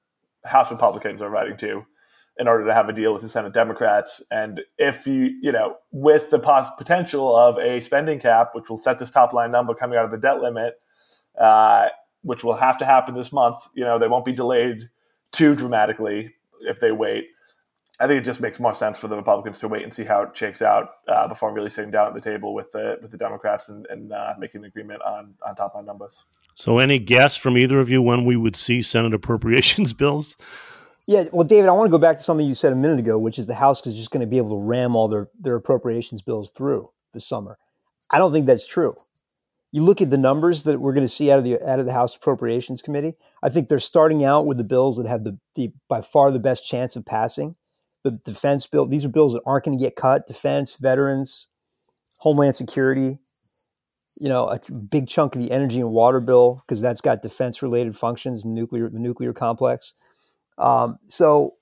House 0.45 0.71
Republicans 0.71 1.21
are 1.21 1.29
writing 1.29 1.57
to 1.57 1.85
in 2.37 2.47
order 2.47 2.65
to 2.65 2.73
have 2.73 2.87
a 2.87 2.93
deal 2.93 3.11
with 3.11 3.21
the 3.21 3.29
Senate 3.29 3.53
Democrats. 3.53 4.21
And 4.31 4.61
if 4.77 5.05
you 5.07 5.37
you 5.41 5.51
know 5.51 5.75
with 5.91 6.29
the 6.29 6.39
potential 6.77 7.35
of 7.35 7.57
a 7.57 7.81
spending 7.81 8.19
cap, 8.19 8.51
which 8.53 8.69
will 8.69 8.77
set 8.77 8.99
this 8.99 9.11
top 9.11 9.33
line 9.33 9.51
number 9.51 9.73
coming 9.73 9.97
out 9.97 10.05
of 10.05 10.11
the 10.11 10.17
debt 10.17 10.41
limit. 10.41 10.75
Uh, 11.39 11.87
which 12.21 12.43
will 12.43 12.55
have 12.55 12.77
to 12.79 12.85
happen 12.85 13.15
this 13.15 13.31
month. 13.31 13.67
You 13.73 13.85
know, 13.85 13.99
they 13.99 14.07
won't 14.07 14.25
be 14.25 14.33
delayed 14.33 14.89
too 15.31 15.55
dramatically 15.55 16.33
if 16.61 16.79
they 16.79 16.91
wait. 16.91 17.29
I 18.01 18.07
think 18.07 18.21
it 18.21 18.25
just 18.25 18.39
makes 18.39 18.61
more 18.61 18.73
sense 18.73 18.97
for 18.97 19.09
the 19.09 19.17
Republicans 19.17 19.59
to 19.59 19.67
wait 19.67 19.83
and 19.83 19.93
see 19.93 20.05
how 20.05 20.21
it 20.21 20.35
shakes 20.35 20.61
out 20.61 20.91
uh, 21.09 21.27
before 21.27 21.51
really 21.51 21.69
sitting 21.69 21.91
down 21.91 22.07
at 22.07 22.13
the 22.13 22.21
table 22.21 22.53
with 22.53 22.71
the 22.71 22.97
with 23.01 23.11
the 23.11 23.17
Democrats 23.17 23.67
and, 23.67 23.85
and 23.89 24.13
uh, 24.13 24.33
making 24.39 24.61
an 24.61 24.65
agreement 24.65 25.01
on 25.01 25.33
on 25.45 25.55
top 25.55 25.75
line 25.75 25.85
numbers. 25.85 26.23
So, 26.55 26.79
any 26.79 26.97
guess 26.97 27.35
from 27.35 27.57
either 27.57 27.79
of 27.79 27.89
you 27.89 28.01
when 28.01 28.23
we 28.23 28.37
would 28.37 28.55
see 28.55 28.81
Senate 28.81 29.13
appropriations 29.13 29.91
bills? 29.93 30.37
Yeah, 31.07 31.25
well, 31.33 31.45
David, 31.45 31.69
I 31.69 31.71
want 31.71 31.87
to 31.87 31.91
go 31.91 31.97
back 31.97 32.17
to 32.17 32.23
something 32.23 32.45
you 32.45 32.53
said 32.53 32.71
a 32.71 32.75
minute 32.75 32.99
ago, 32.99 33.17
which 33.17 33.39
is 33.39 33.47
the 33.47 33.55
House 33.55 33.85
is 33.87 33.95
just 33.95 34.11
going 34.11 34.21
to 34.21 34.27
be 34.27 34.37
able 34.37 34.49
to 34.49 34.63
ram 34.63 34.95
all 34.95 35.09
their 35.09 35.27
their 35.37 35.55
appropriations 35.55 36.21
bills 36.21 36.51
through 36.51 36.89
this 37.13 37.27
summer. 37.27 37.57
I 38.11 38.17
don't 38.17 38.31
think 38.31 38.45
that's 38.45 38.65
true 38.65 38.95
you 39.71 39.83
look 39.83 40.01
at 40.01 40.09
the 40.09 40.17
numbers 40.17 40.63
that 40.63 40.79
we're 40.79 40.93
going 40.93 41.05
to 41.05 41.13
see 41.13 41.31
out 41.31 41.37
of 41.37 41.43
the 41.43 41.61
out 41.67 41.79
of 41.79 41.85
the 41.85 41.93
House 41.93 42.15
Appropriations 42.15 42.81
Committee. 42.81 43.15
I 43.43 43.49
think 43.49 43.67
they're 43.67 43.79
starting 43.79 44.23
out 44.23 44.45
with 44.45 44.57
the 44.57 44.63
bills 44.63 44.97
that 44.97 45.07
have 45.07 45.23
the, 45.23 45.37
the 45.55 45.71
by 45.87 46.01
far 46.01 46.31
the 46.31 46.39
best 46.39 46.65
chance 46.67 46.95
of 46.95 47.05
passing. 47.05 47.55
The 48.03 48.11
defense 48.11 48.65
bill; 48.65 48.87
these 48.87 49.05
are 49.05 49.09
bills 49.09 49.33
that 49.33 49.43
aren't 49.45 49.65
going 49.65 49.77
to 49.77 49.83
get 49.83 49.95
cut. 49.95 50.27
Defense, 50.27 50.75
veterans, 50.75 51.47
homeland 52.17 52.55
security. 52.55 53.19
You 54.19 54.27
know, 54.27 54.47
a 54.47 54.59
big 54.71 55.07
chunk 55.07 55.35
of 55.35 55.41
the 55.41 55.51
energy 55.51 55.79
and 55.79 55.91
water 55.91 56.19
bill 56.19 56.63
because 56.67 56.81
that's 56.81 56.99
got 56.99 57.21
defense 57.21 57.61
related 57.61 57.95
functions, 57.95 58.43
nuclear 58.43 58.89
the 58.89 58.99
nuclear 58.99 59.33
complex. 59.33 59.93
Um, 60.57 60.97
so, 61.07 61.53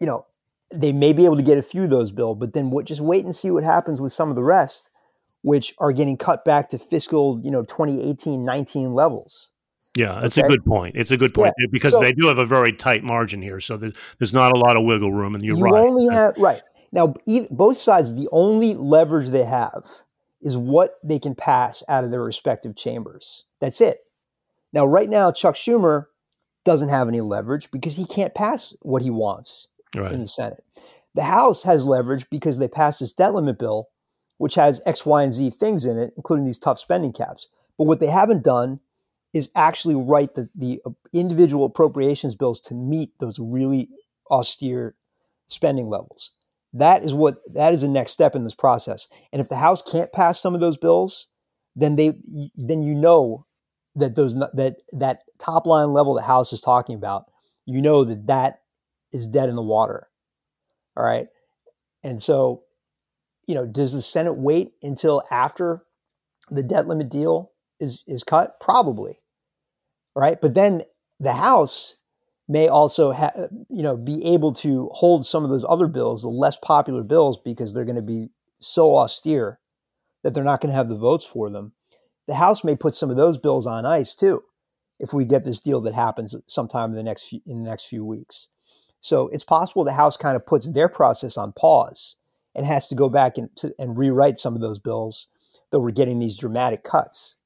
you 0.00 0.06
know, 0.06 0.24
they 0.72 0.92
may 0.92 1.12
be 1.12 1.24
able 1.24 1.36
to 1.36 1.42
get 1.42 1.58
a 1.58 1.62
few 1.62 1.84
of 1.84 1.90
those 1.90 2.12
bill, 2.12 2.34
but 2.34 2.54
then 2.54 2.70
what, 2.70 2.86
just 2.86 3.00
wait 3.00 3.24
and 3.24 3.34
see 3.34 3.50
what 3.50 3.64
happens 3.64 4.00
with 4.00 4.12
some 4.12 4.30
of 4.30 4.36
the 4.36 4.42
rest, 4.42 4.89
which 5.42 5.74
are 5.78 5.92
getting 5.92 6.16
cut 6.16 6.44
back 6.44 6.68
to 6.70 6.78
fiscal, 6.78 7.40
you 7.42 7.50
know, 7.50 7.62
2018, 7.62 8.44
19 8.44 8.94
levels. 8.94 9.50
Yeah, 9.96 10.20
that's 10.20 10.38
okay? 10.38 10.46
a 10.46 10.48
good 10.48 10.64
point. 10.64 10.94
It's 10.96 11.10
a 11.10 11.16
good 11.16 11.34
point 11.34 11.52
yeah. 11.58 11.66
because 11.70 11.92
so, 11.92 12.00
they 12.00 12.12
do 12.12 12.28
have 12.28 12.38
a 12.38 12.46
very 12.46 12.72
tight 12.72 13.02
margin 13.02 13.42
here, 13.42 13.58
so 13.58 13.76
there's, 13.76 13.92
there's 14.18 14.32
not 14.32 14.52
a 14.52 14.58
lot 14.58 14.76
of 14.76 14.84
wiggle 14.84 15.12
room, 15.12 15.34
and 15.34 15.44
you're 15.44 15.56
you 15.56 15.64
right. 15.64 15.74
only 15.74 16.14
have 16.14 16.34
right 16.36 16.62
now. 16.92 17.14
Both 17.50 17.78
sides, 17.78 18.14
the 18.14 18.28
only 18.30 18.74
leverage 18.74 19.28
they 19.28 19.44
have 19.44 19.84
is 20.40 20.56
what 20.56 20.98
they 21.02 21.18
can 21.18 21.34
pass 21.34 21.82
out 21.88 22.04
of 22.04 22.10
their 22.10 22.22
respective 22.22 22.76
chambers. 22.76 23.44
That's 23.60 23.80
it. 23.80 24.00
Now, 24.72 24.86
right 24.86 25.08
now, 25.08 25.32
Chuck 25.32 25.56
Schumer 25.56 26.06
doesn't 26.64 26.88
have 26.88 27.08
any 27.08 27.20
leverage 27.20 27.70
because 27.70 27.96
he 27.96 28.06
can't 28.06 28.34
pass 28.34 28.76
what 28.82 29.02
he 29.02 29.10
wants 29.10 29.68
right. 29.96 30.12
in 30.12 30.20
the 30.20 30.26
Senate. 30.26 30.60
The 31.14 31.24
House 31.24 31.64
has 31.64 31.84
leverage 31.84 32.28
because 32.30 32.58
they 32.58 32.68
passed 32.68 33.00
this 33.00 33.12
debt 33.12 33.34
limit 33.34 33.58
bill, 33.58 33.88
which 34.40 34.54
has 34.54 34.80
X, 34.86 35.04
Y, 35.04 35.22
and 35.22 35.34
Z 35.34 35.50
things 35.50 35.84
in 35.84 35.98
it, 35.98 36.14
including 36.16 36.46
these 36.46 36.56
tough 36.56 36.78
spending 36.78 37.12
caps. 37.12 37.48
But 37.76 37.84
what 37.84 38.00
they 38.00 38.06
haven't 38.06 38.42
done 38.42 38.80
is 39.34 39.52
actually 39.54 39.94
write 39.94 40.34
the, 40.34 40.48
the 40.54 40.80
individual 41.12 41.66
appropriations 41.66 42.34
bills 42.34 42.58
to 42.62 42.74
meet 42.74 43.10
those 43.20 43.38
really 43.38 43.90
austere 44.30 44.94
spending 45.46 45.90
levels. 45.90 46.30
That 46.72 47.04
is 47.04 47.12
what 47.12 47.42
that 47.52 47.74
is 47.74 47.82
the 47.82 47.88
next 47.88 48.12
step 48.12 48.34
in 48.34 48.44
this 48.44 48.54
process. 48.54 49.08
And 49.30 49.42
if 49.42 49.50
the 49.50 49.56
House 49.56 49.82
can't 49.82 50.10
pass 50.10 50.40
some 50.40 50.54
of 50.54 50.62
those 50.62 50.78
bills, 50.78 51.26
then 51.76 51.96
they 51.96 52.14
then 52.56 52.82
you 52.82 52.94
know 52.94 53.44
that 53.94 54.14
those 54.14 54.34
that 54.34 54.76
that 54.92 55.24
top 55.38 55.66
line 55.66 55.92
level 55.92 56.14
the 56.14 56.22
House 56.22 56.50
is 56.54 56.62
talking 56.62 56.94
about, 56.94 57.26
you 57.66 57.82
know 57.82 58.04
that 58.04 58.26
that 58.28 58.62
is 59.12 59.26
dead 59.26 59.50
in 59.50 59.54
the 59.56 59.62
water. 59.62 60.08
All 60.96 61.04
right, 61.04 61.26
and 62.02 62.22
so 62.22 62.62
you 63.50 63.56
know, 63.56 63.66
does 63.66 63.92
the 63.92 64.00
Senate 64.00 64.34
wait 64.34 64.74
until 64.80 65.24
after 65.28 65.82
the 66.52 66.62
debt 66.62 66.86
limit 66.86 67.10
deal 67.10 67.50
is 67.80 68.04
is 68.06 68.22
cut? 68.22 68.60
Probably. 68.60 69.18
Right, 70.14 70.40
but 70.40 70.54
then 70.54 70.84
the 71.18 71.32
House 71.32 71.96
may 72.46 72.68
also 72.68 73.10
ha- 73.10 73.48
you 73.68 73.82
know 73.82 73.96
be 73.96 74.24
able 74.24 74.52
to 74.52 74.88
hold 74.92 75.26
some 75.26 75.42
of 75.42 75.50
those 75.50 75.64
other 75.68 75.88
bills, 75.88 76.22
the 76.22 76.28
less 76.28 76.56
popular 76.62 77.02
bills, 77.02 77.40
because 77.40 77.74
they're 77.74 77.84
going 77.84 77.96
to 77.96 78.02
be 78.02 78.28
so 78.60 78.96
austere 78.96 79.58
that 80.22 80.32
they're 80.32 80.44
not 80.44 80.60
going 80.60 80.70
to 80.70 80.76
have 80.76 80.88
the 80.88 80.94
votes 80.94 81.24
for 81.24 81.50
them. 81.50 81.72
The 82.28 82.36
House 82.36 82.62
may 82.62 82.76
put 82.76 82.94
some 82.94 83.10
of 83.10 83.16
those 83.16 83.36
bills 83.36 83.66
on 83.66 83.84
ice 83.84 84.14
too, 84.14 84.44
if 85.00 85.12
we 85.12 85.24
get 85.24 85.42
this 85.42 85.58
deal 85.58 85.80
that 85.80 85.94
happens 85.94 86.36
sometime 86.46 86.90
in 86.90 86.96
the 86.96 87.02
next 87.02 87.24
few, 87.24 87.40
in 87.44 87.64
the 87.64 87.68
next 87.68 87.86
few 87.86 88.04
weeks. 88.04 88.46
So 89.00 89.26
it's 89.30 89.42
possible 89.42 89.82
the 89.82 89.94
House 89.94 90.16
kind 90.16 90.36
of 90.36 90.46
puts 90.46 90.70
their 90.70 90.88
process 90.88 91.36
on 91.36 91.50
pause 91.50 92.14
and 92.54 92.66
has 92.66 92.86
to 92.88 92.94
go 92.94 93.08
back 93.08 93.38
and, 93.38 93.54
to, 93.56 93.74
and 93.78 93.96
rewrite 93.96 94.38
some 94.38 94.54
of 94.54 94.60
those 94.60 94.78
bills 94.78 95.28
that 95.70 95.80
we're 95.80 95.90
getting 95.90 96.18
these 96.18 96.36
dramatic 96.36 96.84
cuts. 96.84 97.36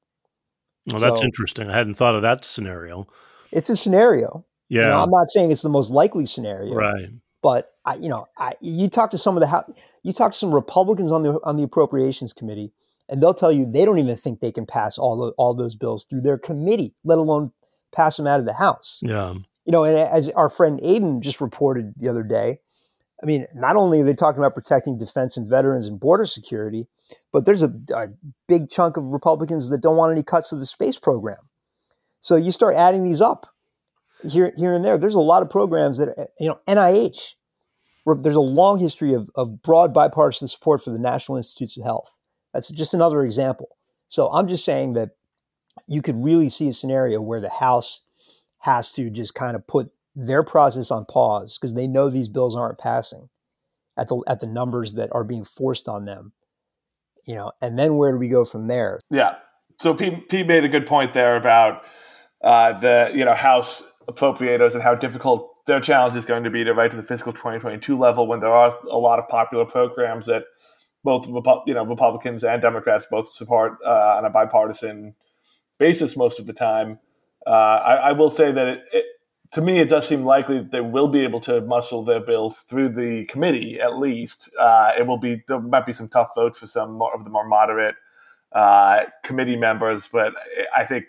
Well, 0.87 0.99
so, 0.99 1.11
that's 1.11 1.23
interesting. 1.23 1.69
I 1.69 1.77
hadn't 1.77 1.95
thought 1.95 2.15
of 2.15 2.23
that 2.23 2.45
scenario. 2.45 3.07
It's 3.53 3.71
a 3.71 3.77
scenario. 3.77 4.45
Yeah, 4.69 4.83
you 4.83 4.89
know, 4.89 5.03
I'm 5.03 5.11
not 5.11 5.29
saying 5.29 5.51
it's 5.51 5.63
the 5.63 5.69
most 5.69 5.91
likely 5.91 6.27
scenario, 6.27 6.75
right? 6.75 7.09
But 7.43 7.71
I, 7.85 7.97
you 7.97 8.09
know, 8.09 8.27
I, 8.39 8.55
you 8.61 8.89
talk 8.89 9.11
to 9.11 9.19
some 9.19 9.37
of 9.37 9.43
the 9.43 9.75
you 10.03 10.13
talk 10.13 10.33
to 10.33 10.39
some 10.39 10.55
Republicans 10.55 11.13
on 11.13 11.23
the 11.23 11.39
on 11.45 11.57
the 11.57 11.63
Appropriations 11.63 12.33
Committee, 12.33 12.73
and 13.09 13.23
they'll 13.23 13.35
tell 13.35 13.53
you 13.53 13.71
they 13.71 13.85
don't 13.85 13.99
even 13.99 14.17
think 14.17 14.41
they 14.41 14.53
can 14.53 14.67
pass 14.67 14.99
all 14.99 15.23
of, 15.23 15.35
all 15.37 15.55
those 15.55 15.75
bills 15.75 16.05
through 16.05 16.23
their 16.23 16.39
committee, 16.39 16.95
let 17.05 17.19
alone 17.19 17.53
pass 17.95 18.17
them 18.17 18.27
out 18.27 18.41
of 18.41 18.47
the 18.47 18.55
House. 18.55 19.01
Yeah, 19.03 19.35
you 19.65 19.73
know, 19.73 19.85
and 19.85 19.99
as 19.99 20.31
our 20.31 20.49
friend 20.49 20.81
Aidan 20.83 21.21
just 21.21 21.41
reported 21.41 21.95
the 21.97 22.09
other 22.09 22.23
day, 22.23 22.61
I 23.25 23.27
mean, 23.27 23.47
not 23.55 23.77
only 23.77 24.03
are 24.03 24.05
they 24.05 24.13
talking 24.13 24.39
about 24.39 24.55
protecting 24.55 24.99
defense 24.99 25.39
and 25.39 25.49
veterans 25.49 25.87
and 25.87 25.99
border 25.99 26.27
security, 26.27 26.89
but 27.33 27.47
there's 27.47 27.63
a, 27.63 27.73
a 27.95 28.09
big 28.47 28.69
chunk 28.69 28.99
of 28.99 29.05
Republicans 29.05 29.71
that 29.71 29.81
don't 29.81 29.97
want 29.97 30.13
any 30.13 30.23
cuts 30.23 30.51
to 30.51 30.57
the 30.57 30.67
space 30.67 30.99
program. 30.99 31.39
So 32.21 32.37
you 32.37 32.51
start 32.51 32.75
adding 32.75 33.03
these 33.03 33.23
up 33.23 33.47
here 34.29 34.53
here 34.59 34.75
and 34.75 34.85
there. 34.85 34.99
There's 34.99 35.15
a 35.15 35.21
lot 35.21 35.41
of 35.41 35.49
programs 35.49 35.97
that 35.97 36.33
you 36.39 36.49
know 36.49 36.61
NIH. 36.69 37.31
There's 38.05 38.37
a 38.37 38.41
long 38.41 38.79
history 38.79 39.15
of, 39.15 39.31
of 39.35 39.63
broad 39.63 39.95
bipartisan 39.95 40.49
support 40.49 40.85
for 40.85 40.91
the 40.91 40.99
National 40.99 41.39
Institutes 41.39 41.79
of 41.79 41.85
Health. 41.85 42.11
That's 42.53 42.69
just 42.69 42.93
another 42.93 43.23
example. 43.23 43.79
So 44.09 44.31
I'm 44.31 44.49
just 44.49 44.67
saying 44.67 44.93
that 44.93 45.13
you 45.89 46.03
could 46.03 46.23
really 46.23 46.51
see 46.51 46.69
a 46.69 46.75
scenario 46.75 47.23
where 47.23 47.41
the 47.41 47.49
House 47.49 48.03
has 48.59 48.93
to 48.93 49.09
just 49.09 49.35
kind 49.35 49.57
of 49.57 49.67
put 49.67 49.91
their 50.15 50.43
process 50.43 50.91
on 50.91 51.05
pause 51.05 51.59
because 51.59 51.75
they 51.75 51.87
know 51.87 52.09
these 52.09 52.29
bills 52.29 52.55
aren't 52.55 52.79
passing 52.79 53.29
at 53.97 54.09
the 54.09 54.23
at 54.27 54.41
the 54.41 54.47
numbers 54.47 54.95
that 54.95 55.11
are 55.13 55.25
being 55.25 55.45
forced 55.45 55.89
on 55.89 56.05
them. 56.05 56.33
You 57.27 57.37
know, 57.37 57.53
and 57.61 57.79
then 57.79 57.97
where 57.97 58.13
do 58.13 58.19
we 58.19 58.29
go 58.29 58.45
from 58.45 58.67
there? 58.67 59.01
Yeah. 59.11 59.37
So 59.81 59.95
Pete, 59.95 60.29
Pete 60.29 60.47
made 60.47 60.65
a 60.65 60.69
good 60.69 60.87
point 60.87 61.15
there 61.15 61.37
about 61.37 61.83
uh, 62.43 62.75
the 62.79 63.11
you 63.15 63.25
know 63.25 63.35
House 63.35 63.83
appropriators 64.09 64.75
and 64.75 64.83
how 64.83 64.95
difficult 64.95 65.51
their 65.67 65.81
challenge 65.81 66.17
is 66.17 66.27
going 66.27 66.45
to 66.45 66.51
be 66.51 66.63
to 66.65 66.75
write 66.75 66.91
to 66.91 66.97
the 66.97 67.03
fiscal 67.03 67.33
2022 67.33 67.99
level 67.99 68.27
when 68.27 68.41
there 68.41 68.53
are 68.53 68.75
a 68.91 68.99
lot 68.99 69.19
of 69.19 69.27
popular 69.29 69.65
programs 69.65 70.27
that 70.27 70.45
both 71.03 71.27
you 71.67 71.75
know 71.75 71.85
Republicans 71.85 72.45
and 72.45 72.61
Democrats 72.61 73.07
both 73.11 73.29
support 73.29 73.79
uh, 73.85 74.17
on 74.17 74.25
a 74.25 74.31
bipartisan 74.31 75.15
basis 75.79 76.17
most 76.17 76.39
of 76.39 76.47
the 76.47 76.53
time. 76.53 76.99
Uh, 77.47 77.51
I, 77.51 77.95
I, 77.95 78.13
will 78.13 78.31
say 78.31 78.53
that 78.53 78.69
it, 78.69 78.81
it, 78.91 79.05
to 79.55 79.61
me 79.61 79.79
it 79.79 79.89
does 79.89 80.07
seem 80.07 80.25
likely 80.25 80.59
that 80.59 80.71
they 80.73 80.81
will 80.81 81.09
be 81.09 81.21
able 81.21 81.41
to 81.41 81.61
muscle 81.63 82.05
their 82.05 82.21
bills 82.21 82.59
through 82.59 82.91
the 82.91 83.25
committee 83.27 83.81
at 83.81 83.99
least. 83.99 84.51
Uh, 84.59 84.93
it 84.99 85.07
will 85.07 85.19
be 85.19 85.43
there 85.49 85.61
might 85.61 85.87
be 85.87 85.93
some 85.93 86.09
tough 86.09 86.35
votes 86.35 86.59
for 86.59 86.67
some 86.67 86.93
more, 86.95 87.15
of 87.15 87.25
the 87.25 87.31
more 87.31 87.47
moderate 87.47 87.95
uh, 88.53 89.03
committee 89.23 89.57
members, 89.57 90.09
but 90.13 90.35
I 90.77 90.85
think 90.85 91.07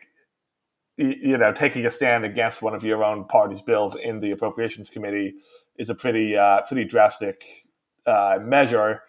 you 0.97 1.38
know, 1.38 1.51
taking 1.51 1.86
a 1.86 1.91
stand 1.91 2.23
against 2.23 2.62
one 2.62 2.73
of 2.73 2.84
your 2.84 3.03
own 3.03 3.25
party's 3.25 3.62
bills 3.62 3.97
in 4.01 4.19
the 4.19 4.31
appropriations 4.31 4.89
committee 4.89 5.34
is 5.77 5.89
a 5.89 5.95
pretty 5.95 6.38
uh, 6.38 6.62
pretty 6.62 6.86
drastic 6.86 7.43
uh, 8.05 8.39
measure. 8.41 9.01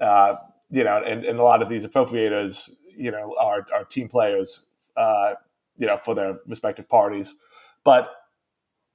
Uh, 0.00 0.34
you 0.70 0.84
know, 0.84 1.02
and, 1.02 1.24
and 1.24 1.38
a 1.38 1.42
lot 1.42 1.62
of 1.62 1.68
these 1.68 1.86
appropriators, 1.86 2.70
you 2.94 3.10
know, 3.10 3.34
are 3.40 3.66
are 3.72 3.84
team 3.84 4.08
players, 4.08 4.66
uh, 4.96 5.34
you 5.78 5.86
know, 5.86 5.96
for 5.96 6.14
their 6.14 6.38
respective 6.46 6.88
parties. 6.88 7.34
But 7.84 8.10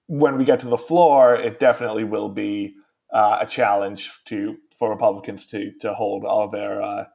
when 0.08 0.38
we 0.38 0.46
get 0.46 0.60
to 0.62 0.68
the 0.68 0.78
floor, 0.78 1.36
it 1.36 1.60
definitely 1.60 2.04
will 2.04 2.30
be 2.30 2.76
uh, 3.14 3.40
a 3.42 3.46
challenge 3.46 4.12
to 4.26 4.58
for 4.78 4.90
Republicans 4.90 5.46
to 5.48 5.72
to 5.80 5.94
hold 5.94 6.26
all 6.26 6.46
of 6.46 6.52
their 6.52 6.82
uh, 6.82 7.06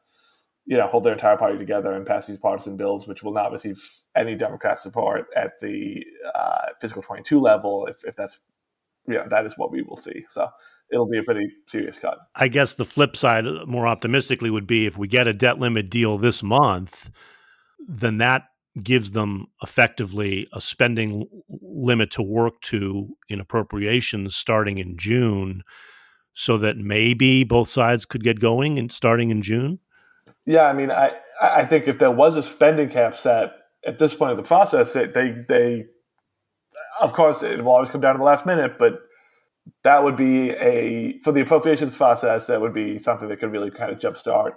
you 0.70 0.76
know, 0.76 0.87
hold 0.87 1.03
their 1.03 1.14
entire 1.14 1.37
party 1.37 1.59
together 1.59 1.92
and 1.92 2.07
pass 2.07 2.29
these 2.29 2.38
partisan 2.38 2.76
bills, 2.76 3.09
which 3.09 3.24
will 3.24 3.33
not 3.33 3.50
receive 3.50 3.83
any 4.14 4.37
Democrat 4.37 4.79
support 4.79 5.26
at 5.37 5.61
the 5.61 6.05
uh, 6.33 6.66
fiscal 6.81 7.03
22 7.03 7.40
level, 7.40 7.87
if, 7.87 8.05
if 8.05 8.14
that's, 8.14 8.38
yeah, 9.09 9.26
that 9.29 9.44
is 9.44 9.59
what 9.59 9.72
we 9.72 9.83
will 9.83 9.96
see. 9.96 10.24
So 10.29 10.48
it'll 10.92 11.09
be 11.09 11.18
a 11.18 11.24
pretty 11.24 11.48
serious 11.66 11.98
cut. 11.98 12.18
I 12.37 12.46
guess 12.46 12.76
the 12.76 12.85
flip 12.85 13.16
side, 13.16 13.44
more 13.66 13.88
optimistically, 13.88 14.48
would 14.48 14.68
be 14.68 14.87
if 14.87 14.96
we 14.96 15.09
get 15.09 15.26
a 15.26 15.33
debt 15.33 15.59
limit 15.59 15.90
deal 15.90 16.18
this 16.18 16.40
month, 16.40 17.11
then 17.88 18.18
that 18.18 18.44
gives 18.83 19.11
them 19.11 19.46
effectively 19.62 20.46
a 20.52 20.61
spending 20.61 21.28
limit 21.62 22.11
to 22.12 22.22
work 22.22 22.61
to 22.61 23.09
in 23.28 23.40
appropriations 23.40 24.37
starting 24.37 24.78
in 24.78 24.96
June, 24.96 25.62
so 26.33 26.56
that 26.59 26.76
maybe 26.76 27.44
both 27.44 27.68
sides 27.68 28.04
could 28.04 28.22
get 28.22 28.38
going 28.38 28.78
and 28.78 28.92
starting 28.92 29.30
in 29.30 29.42
June. 29.42 29.78
Yeah, 30.46 30.64
I 30.64 30.72
mean, 30.72 30.90
I 30.90 31.12
I 31.42 31.64
think 31.64 31.88
if 31.88 31.98
there 31.98 32.11
was 32.11 32.37
a 32.37 32.42
spending 32.42 32.88
cap 32.88 33.14
set 33.14 33.52
at 33.85 33.98
this 33.98 34.14
point 34.14 34.33
of 34.33 34.37
the 34.37 34.42
process, 34.42 34.94
it, 34.96 35.14
they 35.14 35.35
they 35.48 35.87
of 37.00 37.12
course 37.12 37.42
it 37.42 37.62
will 37.62 37.72
always 37.72 37.90
come 37.90 38.00
down 38.00 38.14
to 38.14 38.18
the 38.18 38.24
last 38.24 38.46
minute, 38.46 38.78
but 38.78 39.00
that 39.85 40.02
would 40.02 40.16
be 40.16 40.50
a 40.50 41.18
for 41.20 41.33
the 41.33 41.40
appropriations 41.40 41.96
process. 41.96 42.46
That 42.46 42.61
would 42.61 42.74
be 42.74 42.98
something 42.98 43.28
that 43.28 43.40
could 43.40 43.52
really 43.52 43.70
kind 43.70 43.90
of 43.92 43.98
jumpstart, 43.98 44.52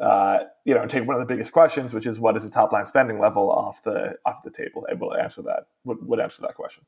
uh, 0.00 0.38
you 0.64 0.74
know, 0.74 0.86
take 0.86 1.06
one 1.06 1.20
of 1.20 1.20
the 1.20 1.32
biggest 1.32 1.52
questions, 1.52 1.94
which 1.94 2.06
is 2.06 2.18
what 2.18 2.36
is 2.36 2.44
the 2.44 2.50
top 2.50 2.72
line 2.72 2.86
spending 2.86 3.18
level 3.18 3.50
off 3.50 3.82
the 3.82 4.16
off 4.26 4.42
the 4.42 4.50
table. 4.50 4.86
It 4.90 4.98
will 4.98 5.14
answer 5.14 5.42
that. 5.42 5.66
Would, 5.84 5.98
would 6.06 6.20
answer 6.20 6.42
that 6.42 6.54
question. 6.54 6.84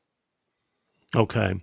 Okay. 1.15 1.55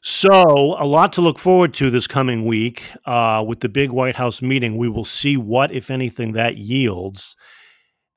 So, 0.00 0.76
a 0.78 0.86
lot 0.86 1.12
to 1.14 1.20
look 1.20 1.40
forward 1.40 1.74
to 1.74 1.90
this 1.90 2.06
coming 2.06 2.46
week 2.46 2.84
uh, 3.04 3.44
with 3.46 3.60
the 3.60 3.68
big 3.68 3.90
White 3.90 4.14
House 4.14 4.40
meeting. 4.40 4.76
We 4.76 4.88
will 4.88 5.04
see 5.04 5.36
what, 5.36 5.72
if 5.72 5.90
anything, 5.90 6.32
that 6.32 6.56
yields. 6.56 7.36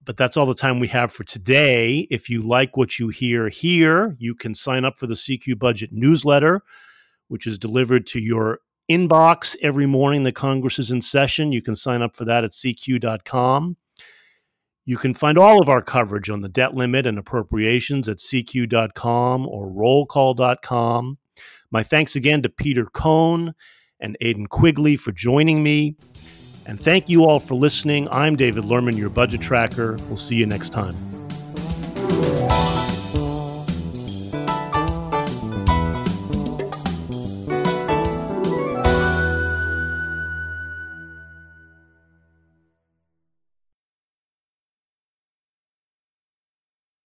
But 0.04 0.16
that's 0.16 0.38
all 0.38 0.46
the 0.46 0.54
time 0.54 0.80
we 0.80 0.90
have 0.90 1.12
for 1.12 1.24
today. 1.24 2.08
If 2.12 2.30
you 2.30 2.44
like 2.44 2.78
what 2.78 3.00
you 3.00 3.10
hear 3.10 3.50
here, 3.50 4.16
you 4.20 4.36
can 4.36 4.54
sign 4.54 4.86
up 4.86 5.00
for 5.00 5.08
the 5.08 5.16
CQ 5.16 5.58
Budget 5.58 5.90
newsletter, 5.92 6.62
which 7.30 7.48
is 7.48 7.58
delivered 7.58 8.06
to 8.08 8.20
your 8.20 8.60
inbox 8.92 9.56
every 9.62 9.86
morning 9.86 10.24
the 10.24 10.32
Congress 10.32 10.80
is 10.80 10.92
in 10.92 11.02
session. 11.02 11.52
You 11.52 11.62
can 11.62 11.76
sign 11.76 12.02
up 12.02 12.16
for 12.16 12.26
that 12.26 12.44
at 12.44 12.52
cq.com. 12.52 13.78
You 14.86 14.98
can 14.98 15.14
find 15.14 15.38
all 15.38 15.62
of 15.62 15.70
our 15.70 15.82
coverage 15.82 16.30
on 16.30 16.42
the 16.42 16.50
debt 16.50 16.74
limit 16.74 17.06
and 17.06 17.18
appropriations 17.18 18.10
at 18.10 18.18
cq.com 18.18 19.48
or 19.48 19.70
rollcall.com. 19.70 21.18
My 21.72 21.84
thanks 21.84 22.16
again 22.16 22.42
to 22.42 22.50
Peter 22.50 22.86
Cohn 22.86 23.54
and 24.00 24.18
Aidan 24.22 24.48
Quigley 24.48 24.98
for 24.98 25.12
joining 25.12 25.64
me. 25.64 25.96
And 26.66 26.80
thank 26.80 27.10
you 27.10 27.26
all 27.26 27.40
for 27.40 27.56
listening. 27.56 28.08
I'm 28.12 28.36
David 28.36 28.66
Lerman, 28.66 28.98
your 28.98 29.10
budget 29.10 29.42
tracker. 29.42 29.98
We'll 30.08 30.18
see 30.18 30.36
you 30.36 30.46
next 30.46 30.70
time. 30.70 31.11